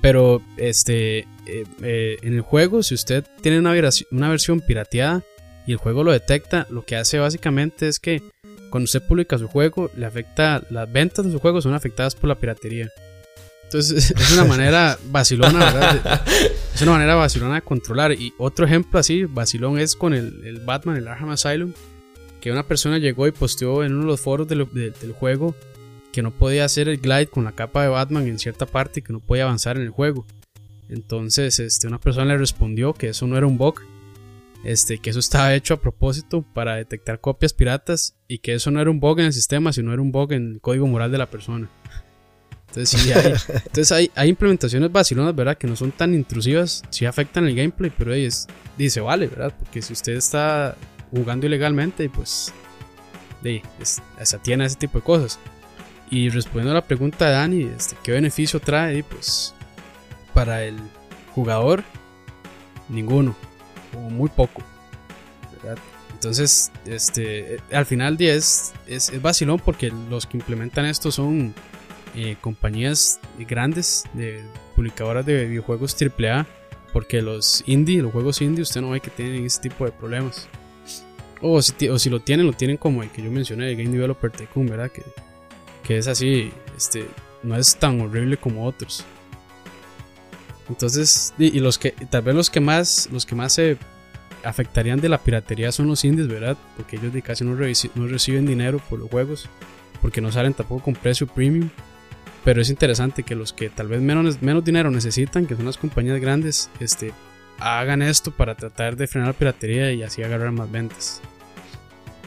[0.00, 5.22] Pero, este, eh, eh, en el juego, si usted tiene una, vers- una versión pirateada
[5.66, 8.22] y el juego lo detecta, lo que hace básicamente es que
[8.70, 12.28] cuando usted publica su juego, le afecta, las ventas de su juego son afectadas por
[12.28, 12.88] la piratería.
[13.64, 16.22] Entonces, es una manera vacilona, ¿verdad?
[16.74, 18.12] es una manera vacilona de controlar.
[18.12, 21.72] Y otro ejemplo así, vacilón, es con el, el Batman, el Arkham Asylum,
[22.40, 25.54] que una persona llegó y posteó en uno de los foros de- del juego
[26.12, 29.02] que no podía hacer el glide con la capa de Batman en cierta parte y
[29.02, 30.26] que no podía avanzar en el juego.
[30.88, 33.80] Entonces, este, una persona le respondió que eso no era un bug,
[34.64, 38.80] este, que eso estaba hecho a propósito para detectar copias piratas y que eso no
[38.80, 41.18] era un bug en el sistema, sino era un bug en el código moral de
[41.18, 41.68] la persona.
[42.68, 45.56] Entonces, sí, hay, entonces hay, hay implementaciones vacilonas, ¿verdad?
[45.58, 48.12] Que no son tan intrusivas, sí afectan el gameplay, pero
[48.76, 49.52] dice, vale, ¿verdad?
[49.58, 50.76] Porque si usted está
[51.10, 52.52] jugando ilegalmente, pues
[53.42, 54.22] de, es- a
[54.66, 55.38] ese tipo de cosas.
[56.10, 58.98] Y respondiendo a la pregunta de Dani, este, ¿qué beneficio trae?
[58.98, 59.54] Y pues
[60.32, 60.76] para el
[61.34, 61.84] jugador,
[62.88, 63.34] ninguno,
[63.94, 64.62] o muy poco.
[66.12, 71.54] Entonces, este, eh, al final es, es, es vacilón porque los que implementan esto son
[72.16, 74.42] eh, compañías grandes de
[74.74, 76.46] publicadoras de videojuegos AAA.
[76.92, 80.48] Porque los indie, los juegos indie, usted no ve que tienen ese tipo de problemas.
[81.40, 83.90] O si, o si lo tienen, lo tienen como el que yo mencioné, el Game
[83.90, 84.90] Developer Tycoon, ¿verdad?
[84.90, 85.02] Que,
[85.84, 87.06] que es así, este,
[87.42, 89.04] no es tan horrible como otros.
[90.68, 93.78] Entonces, y, y los que, tal vez los que más, los que más se
[94.44, 96.56] afectarían de la piratería son los indies, ¿verdad?
[96.76, 99.48] Porque ellos de casi no, no reciben dinero por los juegos,
[100.00, 101.70] porque no salen tampoco con precio premium.
[102.44, 105.76] Pero es interesante que los que tal vez menos, menos dinero necesitan, que son las
[105.76, 107.12] compañías grandes, este,
[107.58, 111.20] hagan esto para tratar de frenar la piratería y así agarrar más ventas.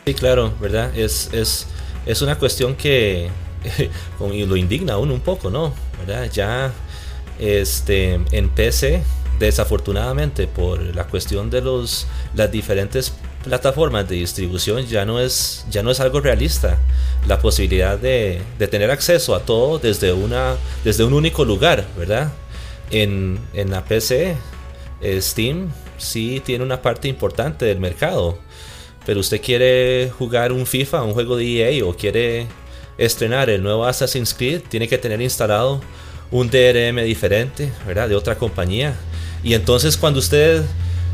[0.05, 0.95] Sí, claro, ¿verdad?
[0.97, 1.67] Es, es,
[2.05, 3.29] es una cuestión que
[4.19, 5.73] lo indigna a uno un poco, ¿no?
[5.99, 6.29] ¿Verdad?
[6.31, 6.71] Ya
[7.39, 9.03] este, en PC,
[9.39, 13.13] desafortunadamente, por la cuestión de los, las diferentes
[13.43, 16.77] plataformas de distribución, ya no es, ya no es algo realista.
[17.27, 22.31] La posibilidad de, de tener acceso a todo desde, una, desde un único lugar, ¿verdad?
[22.89, 24.35] En, en la PC,
[25.19, 28.37] Steam sí tiene una parte importante del mercado
[29.05, 32.47] pero usted quiere jugar un FIFA, un juego de EA o quiere
[32.97, 35.81] estrenar el nuevo Assassin's Creed, tiene que tener instalado
[36.29, 38.09] un DRM diferente, ¿verdad?
[38.09, 38.95] De otra compañía.
[39.43, 40.63] Y entonces cuando usted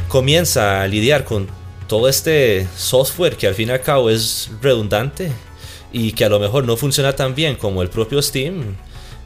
[0.10, 1.48] comienza a lidiar con
[1.88, 5.32] todo este software que al fin y al cabo es redundante
[5.94, 8.76] y que a lo mejor no funciona tan bien como el propio Steam,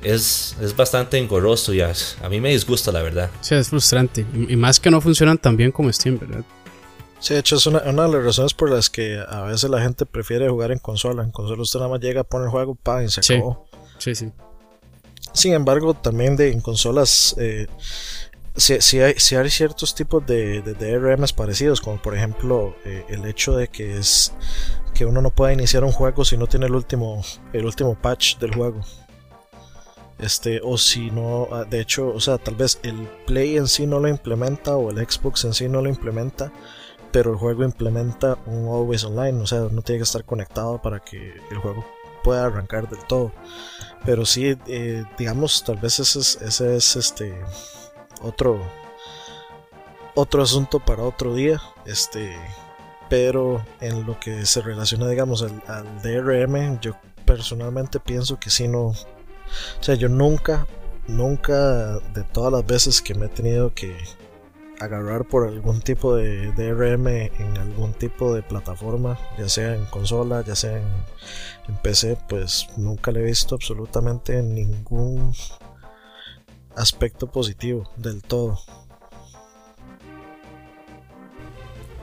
[0.04, 3.30] es, es bastante engorroso y a, a, mí me disgusta, la verdad.
[3.42, 4.26] Sí, es frustrante.
[4.34, 6.44] Y, más que no funcionan tan bien como Steam, ¿verdad?
[7.20, 9.82] Sí, de hecho es una, una, de las razones por las que a veces la
[9.82, 11.24] gente prefiere jugar en consola.
[11.24, 13.36] En consola usted nada más llega, pone el juego, pa, y se sí.
[13.36, 13.68] acabó.
[14.00, 14.32] Sí, sí.
[15.34, 17.68] Sin embargo, también de, en consolas eh,
[18.56, 23.06] sí, sí, hay, sí, hay, ciertos tipos de, de, DRMs parecidos, como por ejemplo eh,
[23.10, 24.34] el hecho de que es
[24.94, 27.24] que uno no puede iniciar un juego si no tiene el último,
[27.54, 28.82] el último patch del juego.
[30.22, 33.88] Este, o si no, ah, de hecho, o sea, tal vez el Play en sí
[33.88, 36.52] no lo implementa o el Xbox en sí no lo implementa,
[37.12, 41.00] pero el juego implementa un Always Online, o sea, no tiene que estar conectado para
[41.00, 41.86] que el juego
[42.24, 43.32] pueda arrancar del todo.
[44.06, 47.34] Pero sí, eh, digamos, tal vez ese es, ese es este
[48.22, 48.62] otro
[50.16, 51.62] otro asunto para otro día.
[51.86, 52.36] Este,
[53.10, 56.94] pero en lo que se relaciona, digamos, al, DRM, yo
[57.26, 58.94] personalmente pienso que sí no.
[59.80, 60.68] O sea, yo nunca,
[61.08, 63.96] nunca de todas las veces que me he tenido que
[64.80, 70.44] agarrar por algún tipo de DRM en algún tipo de plataforma, ya sea en consola,
[70.44, 70.88] ya sea en,
[71.68, 75.34] en PC, pues nunca le he visto absolutamente ningún
[76.76, 78.60] aspecto positivo del todo.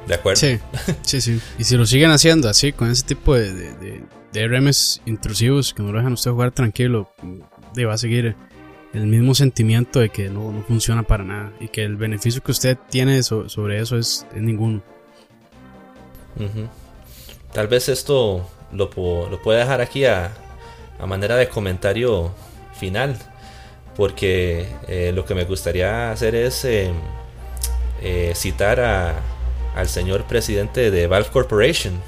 [0.07, 0.40] De acuerdo.
[0.40, 0.59] Sí,
[1.03, 1.40] sí, sí.
[1.59, 5.74] Y si lo siguen haciendo así, con ese tipo de, de, de, de DRMs intrusivos
[5.74, 7.11] que no lo dejan usted jugar tranquilo,
[7.74, 8.37] de va a seguir
[8.93, 12.53] el mismo sentimiento de que no, no, funciona para nada y que el beneficio que
[12.53, 14.83] usted tiene so, sobre eso es, es ninguno.
[17.53, 18.91] Tal vez esto lo,
[19.31, 20.33] lo puede dejar aquí a,
[20.99, 22.33] a, manera de comentario
[22.79, 23.16] final,
[23.97, 26.93] porque eh, lo que me gustaría hacer es eh,
[28.03, 29.20] eh, citar a,
[29.74, 32.01] al señor presidente de Valve Corporation,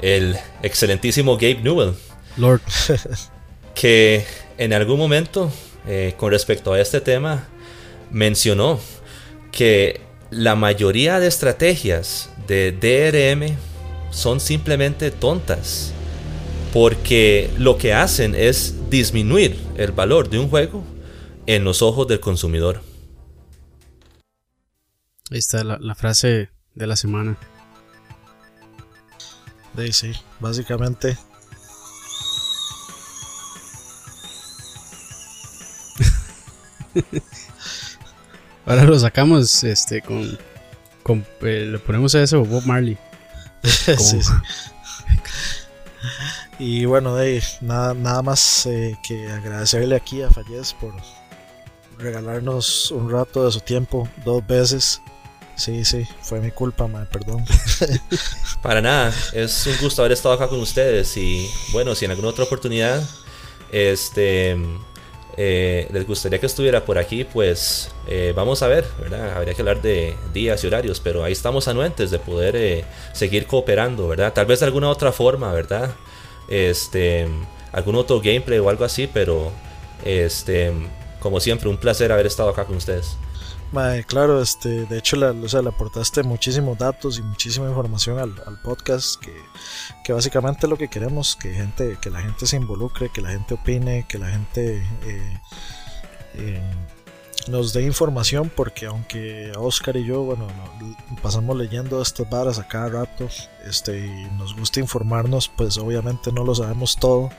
[0.00, 1.94] el excelentísimo Gabe Newell.
[2.36, 2.62] Lord.
[3.74, 4.24] que
[4.58, 5.50] en algún momento
[5.86, 7.48] eh, con respecto a este tema,
[8.10, 8.78] mencionó
[9.50, 13.56] que la mayoría de estrategias de DRM
[14.10, 15.92] son simplemente tontas,
[16.72, 20.84] porque lo que hacen es disminuir el valor de un juego
[21.46, 22.80] en los ojos del consumidor.
[25.30, 27.36] Ahí está la, la frase de la semana.
[29.76, 31.16] Sí, sí, básicamente
[38.66, 40.38] Ahora lo sacamos este con,
[41.02, 42.98] con eh, le ponemos a eso Bob Marley.
[43.62, 44.22] sí, sí.
[46.58, 50.94] Y bueno, de nada, nada más eh, que agradecerle aquí a Fallez por
[51.98, 55.00] regalarnos un rato de su tiempo dos veces.
[55.62, 57.44] Sí, sí, fue mi culpa, man, perdón.
[58.62, 62.30] Para nada, es un gusto haber estado acá con ustedes y bueno, si en alguna
[62.30, 63.00] otra oportunidad
[63.70, 64.56] este
[65.36, 69.36] eh, les gustaría que estuviera por aquí, pues eh, vamos a ver, ¿verdad?
[69.36, 73.46] Habría que hablar de días y horarios, pero ahí estamos anuentes de poder eh, seguir
[73.46, 74.32] cooperando, ¿verdad?
[74.32, 75.94] Tal vez de alguna otra forma, ¿verdad?
[76.48, 77.28] Este,
[77.70, 79.52] algún otro gameplay o algo así, pero
[80.04, 80.72] este,
[81.20, 83.16] como siempre, un placer haber estado acá con ustedes.
[84.06, 88.60] Claro, este, de hecho, la, o sea, le aportaste muchísimos datos y muchísima información al,
[88.62, 89.34] podcast, que,
[90.04, 93.54] que, básicamente lo que queremos, que, gente, que la gente se involucre, que la gente
[93.54, 95.40] opine, que la gente eh,
[96.34, 96.62] eh,
[97.48, 100.48] nos dé información, porque aunque Oscar y yo, bueno,
[101.22, 103.26] pasamos leyendo estas varas a cada rato,
[103.64, 107.30] este, y nos gusta informarnos, pues obviamente no lo sabemos todo.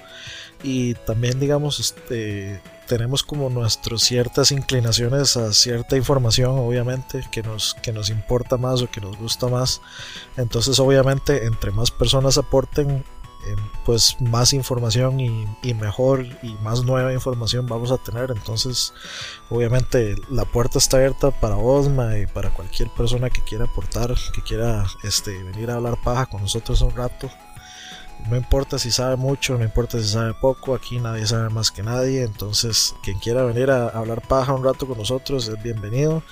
[0.63, 7.75] Y también, digamos, este, tenemos como nuestras ciertas inclinaciones a cierta información, obviamente, que nos,
[7.75, 9.81] que nos importa más o que nos gusta más.
[10.37, 13.03] Entonces, obviamente, entre más personas aporten,
[13.45, 13.55] eh,
[13.85, 18.31] pues más información y, y, mejor y más nueva información vamos a tener.
[18.31, 18.93] Entonces,
[19.49, 24.41] obviamente, la puerta está abierta para Osma y para cualquier persona que quiera aportar, que
[24.41, 27.29] quiera este, venir a hablar paja con nosotros un rato.
[28.29, 31.83] No importa si sabe mucho, no importa si sabe poco, aquí nadie sabe más que
[31.83, 36.23] nadie, entonces quien quiera venir a hablar paja un rato con nosotros es bienvenido.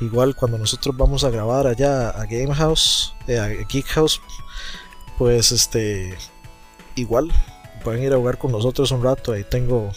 [0.00, 4.20] Igual cuando nosotros vamos a grabar allá a Game House, eh, a Geek House,
[5.18, 6.16] pues este,
[6.94, 7.32] igual
[7.84, 9.90] pueden ir a jugar con nosotros un rato, ahí tengo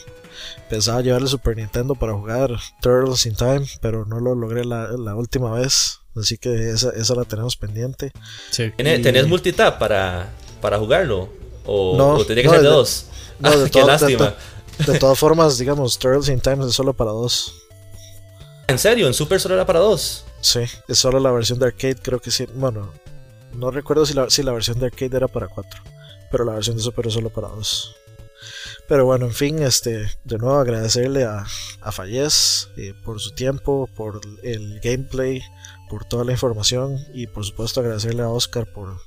[0.69, 4.87] pensaba llevar el Super Nintendo para jugar Turtles in Time, pero no lo logré la,
[4.97, 8.11] la última vez, así que esa, esa la tenemos pendiente.
[8.49, 8.71] Sí.
[8.77, 10.29] ¿Tenés, Y- ¿tenés multitap para,
[10.63, 11.29] para jugarlo?
[11.65, 13.05] ¿O, No, o tenía que no, ser de de- dos?
[13.39, 14.35] no, Ah, de qué todo- de lástima.
[14.87, 17.53] De todas formas, digamos, Turtles in Time es solo para dos.
[18.67, 19.05] ¿En serio?
[19.07, 20.25] ¿En Super solo era para dos?
[20.41, 22.47] Sí, es solo la versión de arcade, creo que sí.
[22.55, 22.91] Bueno,
[23.53, 25.81] no recuerdo si la, si la versión de arcade era para 4,
[26.31, 27.95] pero la versión de Super es solo para 2.
[28.87, 31.45] Pero bueno, en fin, este, de nuevo agradecerle a,
[31.81, 35.41] a Fallez eh, por su tiempo, por el gameplay,
[35.89, 38.97] por toda la información y por supuesto agradecerle a Oscar por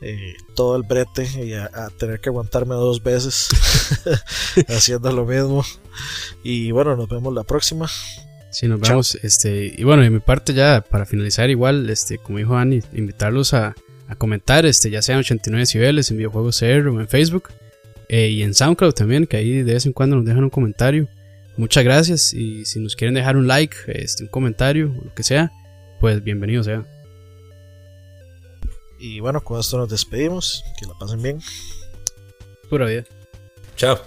[0.00, 3.48] eh, todo el brete y a, tener que aguantarme dos veces
[4.68, 5.64] haciendo lo mismo.
[6.42, 7.88] Y bueno, nos vemos la próxima.
[8.50, 9.18] Sí, nos vemos.
[9.22, 13.54] Este, y bueno, de mi parte ya para finalizar igual, este, como dijo Ani, invitarlos
[13.54, 13.74] a,
[14.06, 17.50] a comentar, este, ya sean 89 cibeles en videojuegos CR o en Facebook.
[18.08, 21.08] Eh, y en SoundCloud también, que ahí de vez en cuando nos dejan un comentario.
[21.56, 25.50] Muchas gracias y si nos quieren dejar un like, este, un comentario, lo que sea,
[26.00, 26.86] pues bienvenido sea.
[28.98, 30.64] Y bueno, con esto nos despedimos.
[30.78, 31.40] Que la pasen bien.
[32.68, 33.04] Pura vida.
[33.76, 33.98] Chao.